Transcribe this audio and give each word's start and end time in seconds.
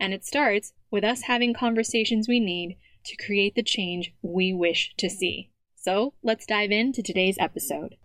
And 0.00 0.12
it 0.12 0.24
starts 0.24 0.72
with 0.90 1.04
us 1.04 1.22
having 1.22 1.54
conversations 1.54 2.28
we 2.28 2.40
need 2.40 2.76
to 3.04 3.16
create 3.16 3.54
the 3.54 3.62
change 3.62 4.14
we 4.22 4.52
wish 4.52 4.94
to 4.98 5.08
see. 5.08 5.50
So 5.76 6.14
let's 6.22 6.46
dive 6.46 6.70
into 6.70 7.02
today's 7.02 7.36
episode. 7.38 7.96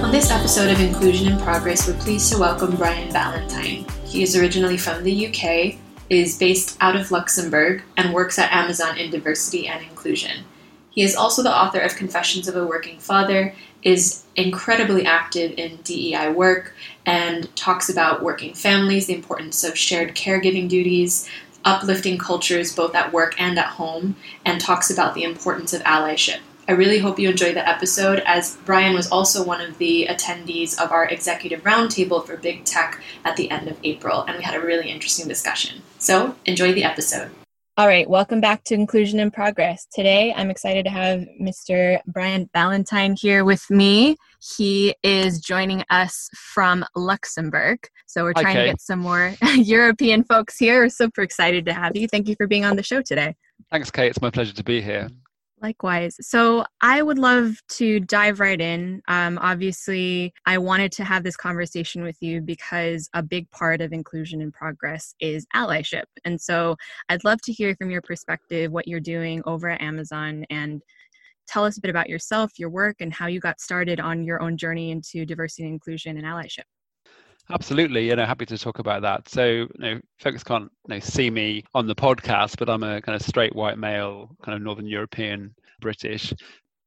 On 0.00 0.10
this 0.12 0.30
episode 0.30 0.70
of 0.70 0.80
Inclusion 0.80 1.32
in 1.32 1.38
Progress, 1.40 1.88
we're 1.88 1.98
pleased 1.98 2.32
to 2.32 2.38
welcome 2.38 2.76
Brian 2.76 3.12
Ballantyne. 3.12 3.86
He 4.04 4.22
is 4.22 4.36
originally 4.36 4.76
from 4.76 5.02
the 5.02 5.26
UK, 5.26 5.78
is 6.10 6.38
based 6.38 6.76
out 6.80 6.94
of 6.94 7.10
Luxembourg, 7.10 7.82
and 7.96 8.12
works 8.12 8.38
at 8.38 8.52
Amazon 8.52 8.98
in 8.98 9.10
diversity 9.10 9.66
and 9.66 9.82
inclusion. 9.82 10.44
He 10.92 11.02
is 11.02 11.16
also 11.16 11.42
the 11.42 11.54
author 11.54 11.80
of 11.80 11.96
Confessions 11.96 12.48
of 12.48 12.56
a 12.56 12.66
Working 12.66 12.98
Father, 12.98 13.54
is 13.82 14.24
incredibly 14.36 15.04
active 15.04 15.52
in 15.58 15.76
DEI 15.78 16.30
work, 16.30 16.74
and 17.04 17.54
talks 17.56 17.88
about 17.88 18.22
working 18.22 18.54
families, 18.54 19.06
the 19.06 19.14
importance 19.14 19.64
of 19.64 19.76
shared 19.76 20.14
caregiving 20.14 20.68
duties, 20.68 21.28
uplifting 21.64 22.18
cultures 22.18 22.74
both 22.74 22.94
at 22.94 23.12
work 23.12 23.34
and 23.40 23.58
at 23.58 23.66
home, 23.66 24.16
and 24.44 24.60
talks 24.60 24.90
about 24.90 25.14
the 25.14 25.24
importance 25.24 25.72
of 25.72 25.82
allyship. 25.82 26.38
I 26.68 26.72
really 26.72 26.98
hope 26.98 27.18
you 27.18 27.28
enjoy 27.28 27.52
the 27.52 27.68
episode, 27.68 28.20
as 28.20 28.56
Brian 28.64 28.94
was 28.94 29.10
also 29.10 29.44
one 29.44 29.60
of 29.60 29.78
the 29.78 30.06
attendees 30.08 30.80
of 30.80 30.92
our 30.92 31.06
executive 31.06 31.62
roundtable 31.64 32.24
for 32.24 32.36
Big 32.36 32.64
Tech 32.64 33.02
at 33.24 33.36
the 33.36 33.50
end 33.50 33.66
of 33.66 33.78
April, 33.82 34.22
and 34.22 34.38
we 34.38 34.44
had 34.44 34.54
a 34.54 34.64
really 34.64 34.88
interesting 34.88 35.26
discussion. 35.26 35.82
So, 35.98 36.36
enjoy 36.44 36.72
the 36.72 36.84
episode. 36.84 37.30
All 37.78 37.86
right, 37.86 38.06
welcome 38.06 38.42
back 38.42 38.64
to 38.64 38.74
Inclusion 38.74 39.18
in 39.18 39.30
Progress. 39.30 39.86
Today, 39.90 40.30
I'm 40.36 40.50
excited 40.50 40.84
to 40.84 40.90
have 40.90 41.24
Mr. 41.40 42.00
Brian 42.06 42.50
Ballantyne 42.52 43.16
here 43.18 43.46
with 43.46 43.64
me. 43.70 44.18
He 44.56 44.94
is 45.02 45.40
joining 45.40 45.82
us 45.88 46.28
from 46.34 46.84
Luxembourg. 46.94 47.78
So, 48.04 48.24
we're 48.24 48.34
trying 48.34 48.58
okay. 48.58 48.66
to 48.66 48.72
get 48.72 48.80
some 48.82 48.98
more 48.98 49.34
European 49.54 50.22
folks 50.22 50.58
here. 50.58 50.82
We're 50.82 50.90
super 50.90 51.22
excited 51.22 51.64
to 51.64 51.72
have 51.72 51.96
you. 51.96 52.08
Thank 52.08 52.28
you 52.28 52.36
for 52.36 52.46
being 52.46 52.66
on 52.66 52.76
the 52.76 52.82
show 52.82 53.00
today. 53.00 53.36
Thanks, 53.70 53.90
Kate. 53.90 54.08
It's 54.08 54.20
my 54.20 54.28
pleasure 54.28 54.52
to 54.52 54.64
be 54.64 54.82
here. 54.82 55.08
Likewise. 55.62 56.16
So 56.20 56.64
I 56.80 57.02
would 57.02 57.20
love 57.20 57.54
to 57.70 58.00
dive 58.00 58.40
right 58.40 58.60
in. 58.60 59.00
Um, 59.06 59.38
obviously, 59.40 60.34
I 60.44 60.58
wanted 60.58 60.90
to 60.92 61.04
have 61.04 61.22
this 61.22 61.36
conversation 61.36 62.02
with 62.02 62.16
you 62.20 62.40
because 62.40 63.08
a 63.14 63.22
big 63.22 63.48
part 63.52 63.80
of 63.80 63.92
inclusion 63.92 64.42
and 64.42 64.52
progress 64.52 65.14
is 65.20 65.46
allyship. 65.54 66.04
And 66.24 66.40
so 66.40 66.74
I'd 67.08 67.22
love 67.22 67.40
to 67.42 67.52
hear 67.52 67.76
from 67.76 67.92
your 67.92 68.02
perspective 68.02 68.72
what 68.72 68.88
you're 68.88 68.98
doing 68.98 69.40
over 69.46 69.68
at 69.68 69.80
Amazon 69.80 70.44
and 70.50 70.82
tell 71.46 71.64
us 71.64 71.78
a 71.78 71.80
bit 71.80 71.90
about 71.90 72.08
yourself, 72.08 72.58
your 72.58 72.70
work, 72.70 72.96
and 72.98 73.12
how 73.12 73.28
you 73.28 73.38
got 73.38 73.60
started 73.60 74.00
on 74.00 74.24
your 74.24 74.42
own 74.42 74.56
journey 74.56 74.90
into 74.90 75.24
diversity 75.24 75.62
and 75.62 75.74
inclusion 75.74 76.16
and 76.16 76.26
allyship. 76.26 76.64
Absolutely, 77.52 78.06
you 78.08 78.16
know, 78.16 78.24
happy 78.24 78.46
to 78.46 78.56
talk 78.58 78.78
about 78.78 79.02
that. 79.02 79.28
So, 79.28 79.44
you 79.44 79.68
know, 79.78 80.00
folks 80.20 80.42
can't 80.42 80.70
you 80.88 80.94
know, 80.94 81.00
see 81.00 81.30
me 81.30 81.64
on 81.74 81.86
the 81.86 81.94
podcast, 81.94 82.56
but 82.58 82.70
I'm 82.70 82.82
a 82.82 83.02
kind 83.02 83.14
of 83.14 83.22
straight 83.22 83.54
white 83.54 83.78
male, 83.78 84.30
kind 84.42 84.56
of 84.56 84.62
Northern 84.62 84.86
European 84.86 85.54
British, 85.80 86.32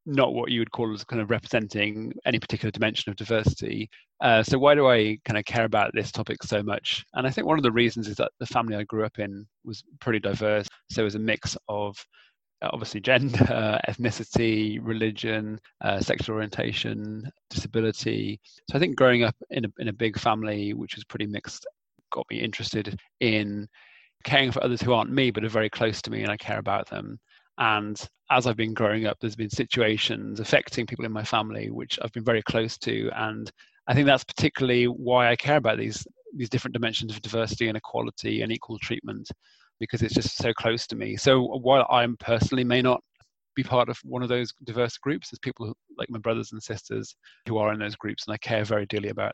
not 0.08 0.34
what 0.34 0.52
you 0.52 0.60
would 0.62 0.72
call 0.72 0.94
as 0.94 1.04
kind 1.04 1.22
of 1.22 1.30
representing 1.30 2.14
any 2.26 2.40
particular 2.40 2.72
dimension 2.72 3.10
of 3.12 3.16
diversity. 3.18 3.90
Uh, 4.22 4.44
so, 4.44 4.58
why 4.58 4.76
do 4.76 4.88
I 4.88 5.18
kind 5.26 5.38
of 5.38 5.46
care 5.46 5.66
about 5.66 5.92
this 5.94 6.12
topic 6.12 6.42
so 6.44 6.64
much? 6.64 7.06
And 7.14 7.28
I 7.28 7.32
think 7.32 7.48
one 7.48 7.60
of 7.60 7.64
the 7.64 7.72
reasons 7.72 8.08
is 8.08 8.16
that 8.18 8.32
the 8.40 8.48
family 8.48 8.76
I 8.76 8.84
grew 8.84 9.06
up 9.06 9.20
in 9.20 9.46
was 9.66 9.84
pretty 10.00 10.20
diverse. 10.20 10.68
So, 10.92 11.02
it 11.02 11.06
was 11.06 11.16
a 11.16 11.20
mix 11.20 11.56
of 11.70 11.98
obviously 12.62 13.00
gender, 13.00 13.80
ethnicity, 13.90 14.80
religion, 14.82 15.60
uh, 15.82 16.00
sexual 16.00 16.36
orientation, 16.36 17.30
disability. 17.50 18.40
So 18.70 18.78
I 18.78 18.80
think 18.80 18.96
growing 18.96 19.24
up 19.24 19.36
in 19.50 19.66
a, 19.66 19.68
in 19.80 19.88
a 19.88 19.94
big 19.94 20.18
family, 20.18 20.74
which 20.74 20.96
was 20.96 21.04
pretty 21.04 21.28
mixed, 21.28 21.66
got 22.12 22.26
me 22.30 22.40
interested 22.40 23.00
in 23.20 23.68
caring 24.24 24.52
for 24.52 24.64
others 24.64 24.82
who 24.82 24.94
aren't 24.94 25.12
me 25.12 25.32
but 25.32 25.44
are 25.44 25.50
very 25.50 25.70
close 25.70 26.02
to 26.02 26.12
me 26.12 26.24
and 26.24 26.32
I 26.32 26.38
care 26.38 26.60
about 26.60 26.90
them. 26.90 27.20
And 27.58 28.02
as 28.32 28.48
I've 28.48 28.58
been 28.58 28.74
growing 28.74 29.06
up, 29.06 29.18
there's 29.20 29.36
been 29.36 29.50
situations 29.50 30.40
affecting 30.40 30.88
people 30.88 31.06
in 31.06 31.12
my 31.12 31.24
family 31.24 31.70
which 31.70 32.00
I've 32.02 32.12
been 32.12 32.24
very 32.24 32.42
close 32.42 32.78
to. 32.80 33.10
And 33.16 33.52
I 33.88 33.94
think 33.94 34.08
that's 34.08 34.24
particularly 34.24 34.86
why 34.86 35.30
I 35.30 35.36
care 35.36 35.58
about 35.58 35.78
these 35.78 36.06
these 36.38 36.50
different 36.50 36.74
dimensions 36.74 37.14
of 37.14 37.22
diversity 37.22 37.70
and 37.70 37.78
equality 37.78 38.42
and 38.42 38.52
equal 38.52 38.78
treatment 38.80 39.32
because 39.80 40.02
it's 40.02 40.14
just 40.14 40.38
so 40.38 40.54
close 40.54 40.88
to 40.88 40.96
me. 40.96 41.18
So 41.18 41.42
while 41.42 41.86
I 41.90 42.08
personally 42.20 42.64
may 42.64 42.82
not 42.82 43.02
be 43.56 43.64
part 43.64 43.90
of 43.90 43.98
one 44.04 44.24
of 44.24 44.30
those 44.30 44.54
diverse 44.64 44.98
groups, 44.98 45.30
there's 45.30 45.40
people 45.40 45.74
like 45.98 46.10
my 46.10 46.20
brothers 46.20 46.52
and 46.52 46.62
sisters 46.62 47.16
who 47.48 47.58
are 47.58 47.74
in 47.74 47.80
those 47.80 47.96
groups 47.96 48.26
and 48.28 48.34
I 48.34 48.38
care 48.38 48.64
very 48.64 48.86
dearly 48.86 49.10
about. 49.10 49.34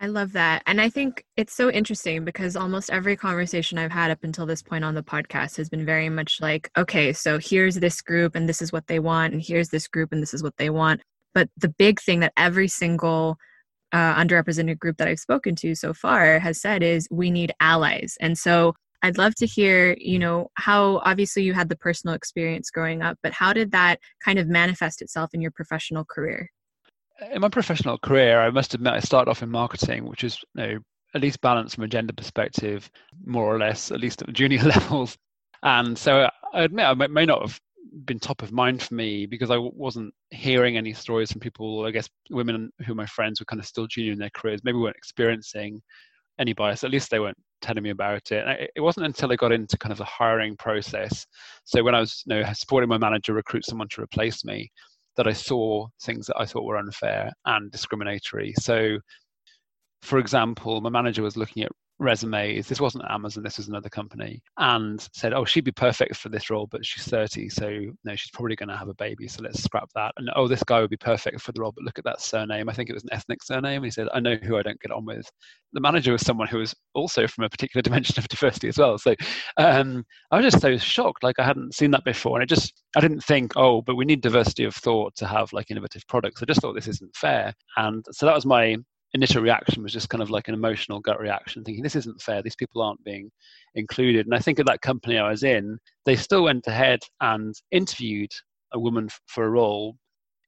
I 0.00 0.06
love 0.06 0.32
that. 0.32 0.62
And 0.66 0.80
I 0.80 0.88
think 0.88 1.24
it's 1.36 1.54
so 1.54 1.70
interesting 1.70 2.24
because 2.24 2.54
almost 2.54 2.90
every 2.90 3.16
conversation 3.16 3.78
I've 3.78 3.90
had 3.90 4.12
up 4.12 4.22
until 4.22 4.46
this 4.46 4.62
point 4.62 4.84
on 4.84 4.94
the 4.94 5.02
podcast 5.02 5.56
has 5.56 5.68
been 5.68 5.84
very 5.84 6.08
much 6.08 6.40
like, 6.40 6.70
okay, 6.76 7.12
so 7.12 7.38
here's 7.38 7.74
this 7.74 8.00
group 8.00 8.36
and 8.36 8.48
this 8.48 8.62
is 8.62 8.72
what 8.72 8.86
they 8.86 9.00
want, 9.00 9.32
and 9.32 9.42
here's 9.42 9.70
this 9.70 9.88
group 9.88 10.12
and 10.12 10.22
this 10.22 10.32
is 10.32 10.42
what 10.42 10.56
they 10.56 10.70
want. 10.70 11.00
But 11.34 11.48
the 11.56 11.68
big 11.68 12.00
thing 12.00 12.20
that 12.20 12.32
every 12.36 12.68
single 12.68 13.38
uh, 13.92 14.14
underrepresented 14.14 14.78
group 14.78 14.98
that 14.98 15.08
I've 15.08 15.18
spoken 15.18 15.56
to 15.56 15.74
so 15.74 15.92
far 15.92 16.38
has 16.38 16.60
said 16.60 16.84
is 16.84 17.08
we 17.10 17.30
need 17.30 17.52
allies. 17.58 18.16
And 18.20 18.38
so 18.38 18.74
I'd 19.02 19.18
love 19.18 19.34
to 19.36 19.46
hear, 19.46 19.96
you 19.98 20.18
know, 20.18 20.50
how 20.54 21.00
obviously 21.04 21.42
you 21.42 21.54
had 21.54 21.68
the 21.68 21.76
personal 21.76 22.14
experience 22.14 22.70
growing 22.70 23.02
up, 23.02 23.18
but 23.22 23.32
how 23.32 23.52
did 23.52 23.72
that 23.72 24.00
kind 24.24 24.38
of 24.38 24.48
manifest 24.48 25.02
itself 25.02 25.30
in 25.34 25.40
your 25.40 25.52
professional 25.52 26.04
career? 26.04 26.50
In 27.32 27.40
my 27.40 27.48
professional 27.48 27.98
career, 27.98 28.40
I 28.40 28.50
must 28.50 28.74
admit 28.74 28.94
I 28.94 29.00
started 29.00 29.30
off 29.30 29.42
in 29.42 29.50
marketing, 29.50 30.06
which 30.06 30.24
is 30.24 30.38
you 30.54 30.62
know, 30.62 30.78
at 31.14 31.20
least 31.20 31.40
balanced 31.40 31.76
from 31.76 31.84
a 31.84 31.88
gender 31.88 32.12
perspective, 32.12 32.90
more 33.24 33.44
or 33.44 33.58
less, 33.58 33.90
at 33.90 34.00
least 34.00 34.22
at 34.22 34.26
the 34.28 34.32
junior 34.40 34.62
levels. 34.62 35.16
And 35.62 35.96
so 35.96 36.28
I 36.52 36.62
admit 36.62 36.86
I 36.86 36.94
may 36.94 37.26
not 37.26 37.42
have 37.42 37.60
been 38.04 38.18
top 38.18 38.42
of 38.42 38.52
mind 38.52 38.82
for 38.82 38.94
me 38.94 39.26
because 39.26 39.50
I 39.50 39.56
wasn't 39.56 40.12
hearing 40.30 40.76
any 40.76 40.92
stories 40.92 41.32
from 41.32 41.40
people, 41.40 41.86
I 41.86 41.90
guess 41.90 42.08
women 42.30 42.70
who 42.86 42.94
my 42.94 43.06
friends 43.06 43.40
were 43.40 43.46
kind 43.46 43.60
of 43.60 43.66
still 43.66 43.86
junior 43.86 44.12
in 44.12 44.18
their 44.18 44.30
careers, 44.30 44.60
maybe 44.64 44.78
weren't 44.78 44.96
experiencing 44.96 45.80
any 46.38 46.52
bias. 46.52 46.84
At 46.84 46.90
least 46.90 47.10
they 47.10 47.20
weren't 47.20 47.38
telling 47.60 47.82
me 47.82 47.90
about 47.90 48.30
it. 48.30 48.46
And 48.46 48.68
it 48.74 48.80
wasn't 48.80 49.06
until 49.06 49.32
I 49.32 49.36
got 49.36 49.52
into 49.52 49.78
kind 49.78 49.92
of 49.92 49.98
the 49.98 50.04
hiring 50.04 50.56
process. 50.56 51.26
So 51.64 51.82
when 51.82 51.94
I 51.94 52.00
was 52.00 52.22
you 52.26 52.36
know, 52.36 52.52
supporting 52.52 52.88
my 52.88 52.98
manager 52.98 53.32
recruit 53.34 53.64
someone 53.64 53.88
to 53.92 54.02
replace 54.02 54.44
me, 54.44 54.70
that 55.16 55.26
I 55.26 55.32
saw 55.32 55.88
things 56.00 56.26
that 56.26 56.36
I 56.38 56.46
thought 56.46 56.64
were 56.64 56.76
unfair 56.76 57.32
and 57.44 57.72
discriminatory. 57.72 58.54
So, 58.60 58.98
for 60.02 60.20
example, 60.20 60.80
my 60.80 60.90
manager 60.90 61.22
was 61.22 61.36
looking 61.36 61.64
at 61.64 61.72
resumes. 61.98 62.68
This 62.68 62.80
wasn't 62.80 63.04
Amazon, 63.08 63.42
this 63.42 63.58
was 63.58 63.68
another 63.68 63.88
company, 63.88 64.42
and 64.58 65.06
said, 65.12 65.32
"Oh, 65.32 65.44
she'd 65.44 65.64
be 65.64 65.72
perfect 65.72 66.16
for 66.16 66.28
this 66.28 66.50
role, 66.50 66.66
but 66.70 66.84
she's 66.84 67.04
30, 67.04 67.48
so 67.48 67.68
no, 68.04 68.16
she's 68.16 68.30
probably 68.30 68.56
going 68.56 68.68
to 68.68 68.76
have 68.76 68.88
a 68.88 68.94
baby. 68.94 69.28
So 69.28 69.42
let's 69.42 69.62
scrap 69.62 69.88
that." 69.94 70.14
And 70.16 70.30
oh, 70.36 70.48
this 70.48 70.62
guy 70.62 70.80
would 70.80 70.90
be 70.90 70.96
perfect 70.96 71.40
for 71.40 71.52
the 71.52 71.60
role, 71.60 71.72
but 71.72 71.84
look 71.84 71.98
at 71.98 72.04
that 72.04 72.20
surname. 72.20 72.68
I 72.68 72.72
think 72.72 72.90
it 72.90 72.94
was 72.94 73.04
an 73.04 73.12
ethnic 73.12 73.42
surname. 73.42 73.76
And 73.76 73.84
he 73.84 73.90
said, 73.90 74.08
"I 74.12 74.20
know 74.20 74.36
who 74.36 74.56
I 74.56 74.62
don't 74.62 74.80
get 74.80 74.92
on 74.92 75.04
with." 75.04 75.30
The 75.72 75.80
manager 75.80 76.12
was 76.12 76.22
someone 76.22 76.48
who 76.48 76.58
was 76.58 76.74
also 76.94 77.26
from 77.26 77.44
a 77.44 77.50
particular 77.50 77.82
dimension 77.88 78.18
of 78.18 78.28
diversity 78.28 78.68
as 78.68 78.78
well. 78.78 78.98
So 78.98 79.14
um, 79.56 80.04
I 80.30 80.36
was 80.36 80.52
just 80.52 80.62
so 80.62 80.76
shocked, 80.78 81.22
like 81.22 81.38
I 81.38 81.44
hadn't 81.44 81.74
seen 81.74 81.90
that 81.92 82.04
before, 82.04 82.36
and 82.36 82.42
I 82.42 82.46
just 82.46 82.82
I 82.96 83.00
didn't 83.00 83.22
think, 83.24 83.52
"Oh, 83.56 83.82
but 83.82 83.96
we 83.96 84.04
need 84.04 84.20
diversity 84.20 84.64
of 84.64 84.74
thought 84.74 85.14
to 85.16 85.26
have 85.26 85.52
like 85.52 85.70
innovative 85.70 86.06
products." 86.08 86.42
I 86.42 86.46
just 86.46 86.60
thought 86.60 86.74
this 86.74 86.88
isn't 86.88 87.16
fair, 87.16 87.54
and 87.76 88.04
so 88.12 88.26
that 88.26 88.34
was 88.34 88.46
my 88.46 88.76
initial 89.14 89.42
reaction 89.42 89.82
was 89.82 89.92
just 89.92 90.10
kind 90.10 90.22
of 90.22 90.30
like 90.30 90.48
an 90.48 90.54
emotional 90.54 91.00
gut 91.00 91.20
reaction, 91.20 91.64
thinking 91.64 91.82
this 91.82 91.96
isn't 91.96 92.20
fair. 92.20 92.42
These 92.42 92.56
people 92.56 92.82
aren't 92.82 93.02
being 93.04 93.30
included. 93.74 94.26
And 94.26 94.34
I 94.34 94.38
think 94.38 94.58
at 94.58 94.66
that 94.66 94.82
company 94.82 95.18
I 95.18 95.30
was 95.30 95.42
in, 95.42 95.78
they 96.04 96.16
still 96.16 96.44
went 96.44 96.66
ahead 96.66 97.00
and 97.20 97.54
interviewed 97.70 98.30
a 98.72 98.78
woman 98.78 99.08
for 99.26 99.44
a 99.44 99.50
role, 99.50 99.96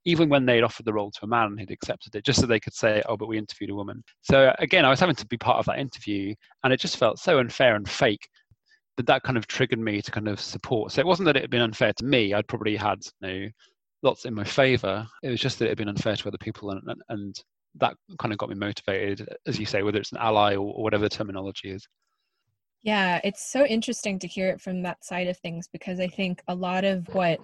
even 0.04 0.28
when 0.28 0.44
they'd 0.46 0.62
offered 0.62 0.86
the 0.86 0.92
role 0.92 1.10
to 1.10 1.24
a 1.24 1.28
man 1.28 1.46
and 1.46 1.60
he'd 1.60 1.70
accepted 1.70 2.14
it, 2.14 2.24
just 2.24 2.40
so 2.40 2.46
they 2.46 2.60
could 2.60 2.74
say, 2.74 3.02
"Oh, 3.06 3.16
but 3.16 3.28
we 3.28 3.38
interviewed 3.38 3.70
a 3.70 3.74
woman." 3.74 4.02
So 4.22 4.54
again, 4.58 4.84
I 4.84 4.90
was 4.90 5.00
having 5.00 5.16
to 5.16 5.26
be 5.26 5.38
part 5.38 5.58
of 5.58 5.66
that 5.66 5.78
interview, 5.78 6.34
and 6.64 6.72
it 6.72 6.80
just 6.80 6.98
felt 6.98 7.18
so 7.18 7.38
unfair 7.38 7.76
and 7.76 7.88
fake 7.88 8.28
that 8.96 9.06
that 9.06 9.22
kind 9.22 9.38
of 9.38 9.46
triggered 9.46 9.78
me 9.78 10.02
to 10.02 10.10
kind 10.10 10.28
of 10.28 10.40
support. 10.40 10.92
So 10.92 11.00
it 11.00 11.06
wasn't 11.06 11.26
that 11.26 11.36
it 11.36 11.42
had 11.42 11.50
been 11.50 11.62
unfair 11.62 11.92
to 11.94 12.04
me. 12.04 12.34
I'd 12.34 12.48
probably 12.48 12.76
had 12.76 12.98
you 13.22 13.28
know, 13.28 13.48
lots 14.02 14.24
in 14.26 14.34
my 14.34 14.44
favour. 14.44 15.06
It 15.22 15.30
was 15.30 15.40
just 15.40 15.58
that 15.58 15.66
it 15.66 15.70
had 15.70 15.78
been 15.78 15.88
unfair 15.88 16.16
to 16.16 16.28
other 16.28 16.38
people, 16.38 16.70
and, 16.70 16.82
and, 16.86 17.02
and 17.08 17.42
that 17.76 17.94
kind 18.18 18.32
of 18.32 18.38
got 18.38 18.48
me 18.48 18.54
motivated, 18.54 19.28
as 19.46 19.58
you 19.58 19.66
say, 19.66 19.82
whether 19.82 19.98
it's 19.98 20.12
an 20.12 20.18
ally 20.18 20.54
or, 20.54 20.72
or 20.74 20.82
whatever 20.82 21.04
the 21.04 21.08
terminology 21.08 21.70
is. 21.70 21.86
Yeah, 22.82 23.20
it's 23.22 23.50
so 23.50 23.66
interesting 23.66 24.18
to 24.20 24.26
hear 24.26 24.48
it 24.48 24.60
from 24.60 24.82
that 24.82 25.04
side 25.04 25.28
of 25.28 25.36
things 25.38 25.68
because 25.70 26.00
I 26.00 26.08
think 26.08 26.42
a 26.48 26.54
lot 26.54 26.84
of 26.84 27.06
what 27.14 27.40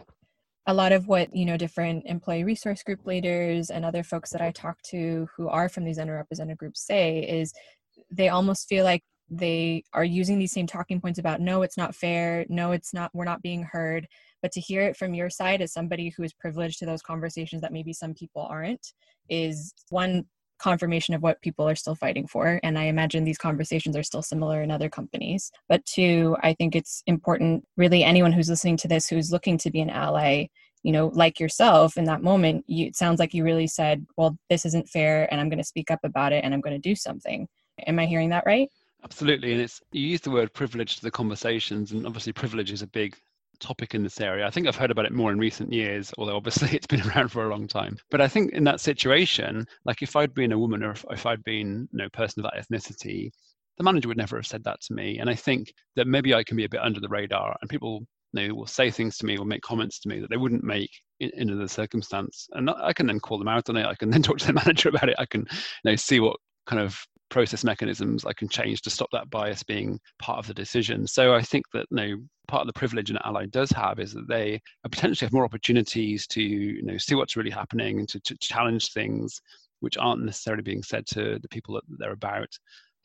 a 0.66 0.74
lot 0.74 0.92
of 0.92 1.06
what 1.06 1.34
you 1.34 1.44
know 1.44 1.56
different 1.56 2.04
employee 2.06 2.44
resource 2.44 2.82
group 2.82 3.06
leaders 3.06 3.70
and 3.70 3.84
other 3.84 4.02
folks 4.02 4.30
that 4.30 4.40
i 4.40 4.50
talk 4.50 4.80
to 4.82 5.28
who 5.36 5.48
are 5.48 5.68
from 5.68 5.84
these 5.84 5.98
underrepresented 5.98 6.56
groups 6.56 6.84
say 6.84 7.20
is 7.20 7.52
they 8.10 8.28
almost 8.28 8.68
feel 8.68 8.84
like 8.84 9.02
they 9.28 9.84
are 9.92 10.04
using 10.04 10.38
these 10.38 10.52
same 10.52 10.66
talking 10.66 11.00
points 11.00 11.18
about 11.18 11.40
no 11.40 11.62
it's 11.62 11.76
not 11.76 11.94
fair. 11.94 12.46
No 12.48 12.72
it's 12.72 12.94
not 12.94 13.10
we're 13.14 13.24
not 13.24 13.42
being 13.42 13.62
heard. 13.62 14.06
But 14.42 14.52
to 14.52 14.60
hear 14.60 14.82
it 14.82 14.96
from 14.96 15.14
your 15.14 15.30
side 15.30 15.62
as 15.62 15.72
somebody 15.72 16.10
who 16.10 16.22
is 16.22 16.32
privileged 16.32 16.78
to 16.78 16.86
those 16.86 17.02
conversations 17.02 17.62
that 17.62 17.72
maybe 17.72 17.92
some 17.92 18.14
people 18.14 18.42
aren't 18.42 18.92
is 19.28 19.74
one 19.90 20.26
confirmation 20.58 21.14
of 21.14 21.22
what 21.22 21.42
people 21.42 21.68
are 21.68 21.74
still 21.74 21.94
fighting 21.94 22.26
for. 22.26 22.60
And 22.62 22.78
i 22.78 22.84
imagine 22.84 23.24
these 23.24 23.38
conversations 23.38 23.96
are 23.96 24.02
still 24.02 24.22
similar 24.22 24.62
in 24.62 24.70
other 24.70 24.88
companies. 24.88 25.50
But 25.68 25.84
two 25.86 26.36
i 26.42 26.54
think 26.54 26.76
it's 26.76 27.02
important 27.06 27.66
really 27.76 28.04
anyone 28.04 28.32
who's 28.32 28.48
listening 28.48 28.76
to 28.78 28.88
this 28.88 29.08
who's 29.08 29.32
looking 29.32 29.58
to 29.58 29.70
be 29.70 29.80
an 29.80 29.90
ally 29.90 30.46
you 30.82 30.92
know 30.92 31.08
like 31.14 31.40
yourself 31.40 31.96
in 31.96 32.04
that 32.04 32.22
moment 32.22 32.64
you, 32.68 32.86
it 32.86 32.96
sounds 32.96 33.18
like 33.18 33.34
you 33.34 33.42
really 33.42 33.66
said 33.66 34.06
well 34.16 34.38
this 34.50 34.64
isn't 34.64 34.88
fair 34.88 35.26
and 35.32 35.40
i'm 35.40 35.48
going 35.48 35.58
to 35.58 35.64
speak 35.64 35.90
up 35.90 36.00
about 36.04 36.32
it 36.32 36.44
and 36.44 36.54
i'm 36.54 36.60
going 36.60 36.80
to 36.80 36.88
do 36.88 36.94
something. 36.94 37.48
Am 37.86 37.98
i 37.98 38.06
hearing 38.06 38.30
that 38.30 38.44
right 38.46 38.70
absolutely 39.06 39.52
and 39.52 39.60
it's 39.60 39.80
you 39.92 40.04
use 40.08 40.20
the 40.20 40.30
word 40.30 40.52
privilege 40.52 40.96
to 40.96 41.02
the 41.02 41.10
conversations 41.12 41.92
and 41.92 42.04
obviously 42.06 42.32
privilege 42.32 42.72
is 42.72 42.82
a 42.82 42.88
big 42.88 43.16
topic 43.60 43.94
in 43.94 44.02
this 44.02 44.20
area. 44.20 44.44
I 44.44 44.50
think 44.50 44.66
I've 44.66 44.76
heard 44.76 44.90
about 44.90 45.06
it 45.06 45.12
more 45.12 45.30
in 45.30 45.38
recent 45.38 45.72
years, 45.72 46.12
although 46.18 46.36
obviously 46.36 46.70
it's 46.72 46.88
been 46.88 47.00
around 47.10 47.28
for 47.28 47.46
a 47.46 47.48
long 47.48 47.68
time. 47.68 47.96
But 48.10 48.20
I 48.20 48.26
think 48.26 48.52
in 48.52 48.64
that 48.64 48.80
situation, 48.80 49.64
like 49.84 50.02
if 50.02 50.16
I'd 50.16 50.34
been 50.34 50.52
a 50.52 50.58
woman 50.58 50.82
or 50.82 50.90
if, 50.90 51.04
if 51.10 51.24
I'd 51.24 51.44
been 51.44 51.88
you 51.92 51.98
know, 51.98 52.08
person 52.12 52.44
of 52.44 52.50
that 52.50 52.60
ethnicity, 52.60 53.30
the 53.78 53.84
manager 53.84 54.08
would 54.08 54.16
never 54.16 54.36
have 54.36 54.46
said 54.46 54.64
that 54.64 54.80
to 54.82 54.92
me. 54.92 55.18
And 55.20 55.30
I 55.30 55.36
think 55.36 55.72
that 55.94 56.08
maybe 56.08 56.34
I 56.34 56.42
can 56.42 56.56
be 56.56 56.64
a 56.64 56.68
bit 56.68 56.80
under 56.80 56.98
the 56.98 57.08
radar 57.08 57.56
and 57.60 57.70
people 57.70 58.02
you 58.32 58.48
know, 58.48 58.54
will 58.56 58.66
say 58.66 58.90
things 58.90 59.16
to 59.18 59.26
me 59.26 59.38
or 59.38 59.46
make 59.46 59.62
comments 59.62 60.00
to 60.00 60.08
me 60.08 60.18
that 60.18 60.30
they 60.30 60.36
wouldn't 60.36 60.64
make 60.64 60.90
in, 61.20 61.30
in 61.34 61.48
another 61.48 61.68
circumstance. 61.68 62.48
And 62.54 62.68
I 62.68 62.92
can 62.92 63.06
then 63.06 63.20
call 63.20 63.38
them 63.38 63.48
out 63.48 63.68
on 63.68 63.76
it. 63.76 63.86
I 63.86 63.94
can 63.94 64.10
then 64.10 64.22
talk 64.22 64.38
to 64.38 64.46
the 64.48 64.52
manager 64.52 64.88
about 64.88 65.08
it. 65.08 65.16
I 65.18 65.26
can 65.26 65.42
you 65.42 65.90
know, 65.90 65.96
see 65.96 66.20
what 66.20 66.36
kind 66.66 66.82
of 66.82 66.98
process 67.28 67.64
mechanisms 67.64 68.24
I 68.24 68.32
can 68.32 68.48
change 68.48 68.82
to 68.82 68.90
stop 68.90 69.08
that 69.12 69.30
bias 69.30 69.62
being 69.62 69.98
part 70.18 70.38
of 70.38 70.46
the 70.46 70.54
decision. 70.54 71.06
So 71.06 71.34
I 71.34 71.42
think 71.42 71.64
that 71.72 71.86
you 71.90 71.96
know 71.96 72.16
part 72.48 72.62
of 72.62 72.66
the 72.66 72.78
privilege 72.78 73.10
an 73.10 73.18
ally 73.24 73.46
does 73.46 73.70
have 73.70 73.98
is 73.98 74.12
that 74.12 74.28
they 74.28 74.60
uh, 74.84 74.88
potentially 74.88 75.26
have 75.26 75.32
more 75.32 75.44
opportunities 75.44 76.26
to 76.28 76.42
you 76.42 76.82
know 76.82 76.98
see 76.98 77.14
what's 77.14 77.36
really 77.36 77.50
happening 77.50 77.98
and 77.98 78.08
to, 78.08 78.20
to 78.20 78.36
challenge 78.38 78.92
things 78.92 79.40
which 79.80 79.98
aren't 79.98 80.24
necessarily 80.24 80.62
being 80.62 80.82
said 80.82 81.06
to 81.06 81.38
the 81.40 81.48
people 81.48 81.74
that 81.74 81.82
they're 81.98 82.12
about. 82.12 82.48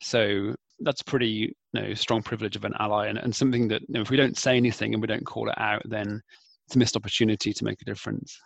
So 0.00 0.54
that's 0.80 1.02
pretty 1.02 1.54
you 1.72 1.80
know 1.80 1.94
strong 1.94 2.22
privilege 2.22 2.56
of 2.56 2.64
an 2.64 2.74
ally 2.78 3.08
and, 3.08 3.18
and 3.18 3.34
something 3.34 3.68
that 3.68 3.82
you 3.82 3.94
know, 3.94 4.00
if 4.00 4.10
we 4.10 4.16
don't 4.16 4.38
say 4.38 4.56
anything 4.56 4.94
and 4.94 5.00
we 5.00 5.06
don't 5.06 5.26
call 5.26 5.48
it 5.48 5.58
out 5.58 5.82
then 5.84 6.20
it's 6.66 6.76
a 6.76 6.78
missed 6.78 6.96
opportunity 6.96 7.52
to 7.52 7.64
make 7.64 7.80
a 7.82 7.84
difference 7.84 8.38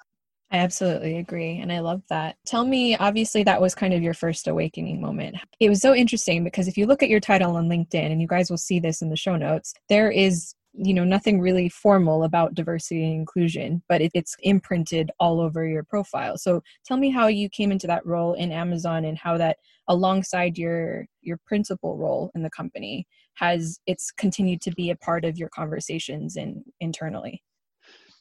I 0.52 0.58
absolutely 0.58 1.18
agree. 1.18 1.58
And 1.58 1.72
I 1.72 1.80
love 1.80 2.02
that. 2.08 2.36
Tell 2.46 2.64
me, 2.64 2.96
obviously, 2.96 3.42
that 3.42 3.60
was 3.60 3.74
kind 3.74 3.92
of 3.92 4.02
your 4.02 4.14
first 4.14 4.46
awakening 4.46 5.00
moment. 5.00 5.36
It 5.58 5.68
was 5.68 5.80
so 5.80 5.92
interesting 5.92 6.44
because 6.44 6.68
if 6.68 6.76
you 6.76 6.86
look 6.86 7.02
at 7.02 7.08
your 7.08 7.18
title 7.18 7.56
on 7.56 7.68
LinkedIn, 7.68 8.12
and 8.12 8.20
you 8.20 8.28
guys 8.28 8.48
will 8.48 8.56
see 8.56 8.78
this 8.78 9.02
in 9.02 9.10
the 9.10 9.16
show 9.16 9.36
notes, 9.36 9.74
there 9.88 10.10
is 10.10 10.54
you 10.78 10.92
know 10.92 11.04
nothing 11.04 11.40
really 11.40 11.68
formal 11.68 12.24
about 12.24 12.54
diversity 12.54 13.02
and 13.02 13.14
inclusion 13.14 13.82
but 13.88 14.00
it, 14.02 14.10
it's 14.14 14.36
imprinted 14.40 15.10
all 15.18 15.40
over 15.40 15.66
your 15.66 15.82
profile 15.82 16.36
so 16.36 16.62
tell 16.84 16.96
me 16.96 17.10
how 17.10 17.28
you 17.28 17.48
came 17.48 17.72
into 17.72 17.86
that 17.86 18.04
role 18.04 18.34
in 18.34 18.52
amazon 18.52 19.06
and 19.06 19.16
how 19.16 19.38
that 19.38 19.56
alongside 19.88 20.58
your 20.58 21.06
your 21.22 21.38
principal 21.46 21.96
role 21.96 22.30
in 22.34 22.42
the 22.42 22.50
company 22.50 23.06
has 23.34 23.80
it's 23.86 24.10
continued 24.10 24.60
to 24.60 24.70
be 24.72 24.90
a 24.90 24.96
part 24.96 25.24
of 25.24 25.38
your 25.38 25.48
conversations 25.48 26.36
and 26.36 26.62
internally 26.80 27.42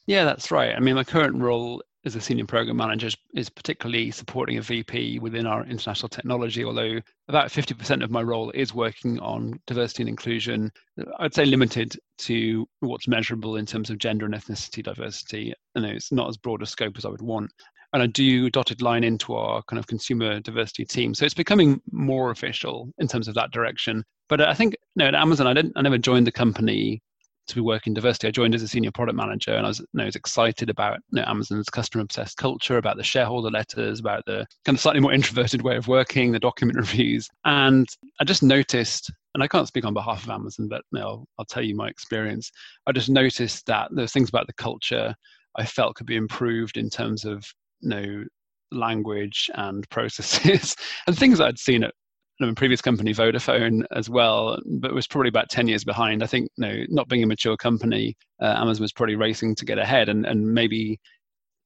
yeah 0.06 0.24
that's 0.24 0.50
right 0.50 0.74
i 0.74 0.80
mean 0.80 0.94
my 0.94 1.04
current 1.04 1.36
role 1.36 1.82
as 2.06 2.14
a 2.14 2.20
senior 2.20 2.46
program 2.46 2.76
manager 2.76 3.08
is 3.34 3.50
particularly 3.50 4.12
supporting 4.12 4.58
a 4.58 4.62
VP 4.62 5.18
within 5.18 5.44
our 5.44 5.66
international 5.66 6.08
technology, 6.08 6.64
although 6.64 7.00
about 7.28 7.50
50% 7.50 8.02
of 8.02 8.12
my 8.12 8.22
role 8.22 8.50
is 8.52 8.72
working 8.72 9.18
on 9.18 9.58
diversity 9.66 10.04
and 10.04 10.08
inclusion. 10.08 10.70
I'd 11.18 11.34
say 11.34 11.44
limited 11.44 11.98
to 12.18 12.66
what's 12.78 13.08
measurable 13.08 13.56
in 13.56 13.66
terms 13.66 13.90
of 13.90 13.98
gender 13.98 14.24
and 14.24 14.34
ethnicity 14.34 14.84
diversity. 14.84 15.52
And 15.74 15.84
it's 15.84 16.12
not 16.12 16.28
as 16.28 16.36
broad 16.36 16.62
a 16.62 16.66
scope 16.66 16.96
as 16.96 17.04
I 17.04 17.08
would 17.08 17.22
want. 17.22 17.50
And 17.92 18.02
I 18.02 18.06
do 18.06 18.50
dotted 18.50 18.82
line 18.82 19.02
into 19.02 19.34
our 19.34 19.62
kind 19.64 19.78
of 19.78 19.88
consumer 19.88 20.38
diversity 20.40 20.84
team. 20.84 21.12
So 21.12 21.24
it's 21.24 21.34
becoming 21.34 21.80
more 21.90 22.30
official 22.30 22.92
in 22.98 23.08
terms 23.08 23.26
of 23.26 23.34
that 23.34 23.50
direction. 23.50 24.04
But 24.28 24.40
I 24.40 24.54
think 24.54 24.74
you 24.94 25.00
know, 25.00 25.08
at 25.08 25.14
Amazon, 25.14 25.46
I 25.46 25.54
didn't 25.54 25.72
I 25.76 25.82
never 25.82 25.98
joined 25.98 26.26
the 26.26 26.32
company 26.32 27.02
to 27.46 27.54
be 27.54 27.60
working 27.60 27.94
diversity. 27.94 28.28
I 28.28 28.30
joined 28.30 28.54
as 28.54 28.62
a 28.62 28.68
senior 28.68 28.90
product 28.90 29.16
manager, 29.16 29.54
and 29.54 29.66
I 29.66 29.68
was, 29.68 29.80
you 29.80 29.86
know, 29.94 30.04
was 30.04 30.16
excited 30.16 30.70
about 30.70 30.98
you 31.12 31.20
know, 31.20 31.24
Amazon's 31.26 31.68
customer 31.68 32.02
obsessed 32.02 32.36
culture, 32.36 32.78
about 32.78 32.96
the 32.96 33.04
shareholder 33.04 33.50
letters, 33.50 34.00
about 34.00 34.24
the 34.26 34.46
kind 34.64 34.76
of 34.76 34.80
slightly 34.80 35.00
more 35.00 35.12
introverted 35.14 35.62
way 35.62 35.76
of 35.76 35.88
working, 35.88 36.32
the 36.32 36.38
document 36.38 36.78
reviews, 36.78 37.28
and 37.44 37.88
I 38.20 38.24
just 38.24 38.42
noticed. 38.42 39.10
And 39.34 39.42
I 39.42 39.48
can't 39.48 39.68
speak 39.68 39.84
on 39.84 39.92
behalf 39.92 40.24
of 40.24 40.30
Amazon, 40.30 40.66
but 40.66 40.80
you 40.92 40.98
know, 40.98 41.06
I'll, 41.06 41.28
I'll 41.40 41.44
tell 41.44 41.62
you 41.62 41.76
my 41.76 41.88
experience. 41.88 42.50
I 42.86 42.92
just 42.92 43.10
noticed 43.10 43.66
that 43.66 43.90
there's 43.92 44.10
things 44.10 44.30
about 44.30 44.46
the 44.46 44.54
culture 44.54 45.14
I 45.56 45.66
felt 45.66 45.96
could 45.96 46.06
be 46.06 46.16
improved 46.16 46.78
in 46.78 46.88
terms 46.88 47.26
of 47.26 47.44
you 47.80 47.90
know 47.90 48.24
language 48.72 49.50
and 49.54 49.88
processes 49.90 50.74
and 51.06 51.16
things 51.16 51.40
I'd 51.40 51.58
seen 51.58 51.84
at 51.84 51.94
in 52.40 52.54
previous 52.54 52.82
company, 52.82 53.14
Vodafone, 53.14 53.84
as 53.92 54.10
well, 54.10 54.58
but 54.66 54.92
was 54.92 55.06
probably 55.06 55.28
about 55.28 55.48
10 55.48 55.68
years 55.68 55.84
behind. 55.84 56.22
I 56.22 56.26
think, 56.26 56.50
you 56.56 56.66
know, 56.66 56.84
not 56.88 57.08
being 57.08 57.22
a 57.22 57.26
mature 57.26 57.56
company, 57.56 58.16
uh, 58.40 58.54
Amazon 58.58 58.82
was 58.82 58.92
probably 58.92 59.16
racing 59.16 59.54
to 59.56 59.64
get 59.64 59.78
ahead 59.78 60.08
and, 60.08 60.26
and 60.26 60.46
maybe 60.46 61.00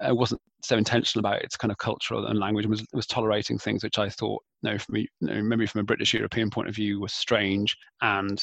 uh, 0.01 0.15
wasn't 0.15 0.41
so 0.63 0.77
intentional 0.77 1.21
about 1.21 1.43
its 1.43 1.57
kind 1.57 1.71
of 1.71 1.79
cultural 1.79 2.27
and 2.27 2.39
language 2.39 2.65
and 2.65 2.71
was, 2.71 2.85
was 2.93 3.07
tolerating 3.07 3.59
things 3.59 3.83
which 3.83 3.99
I 3.99 4.09
thought, 4.09 4.43
you 4.63 4.71
know, 4.71 4.79
from, 4.79 4.97
you 4.97 5.07
know, 5.21 5.43
maybe 5.43 5.67
from 5.67 5.81
a 5.81 5.85
British 5.85 6.15
European 6.15 6.51
point 6.51 6.69
of 6.69 6.75
view 6.75 7.01
was 7.01 7.13
strange 7.13 7.77
and 8.01 8.41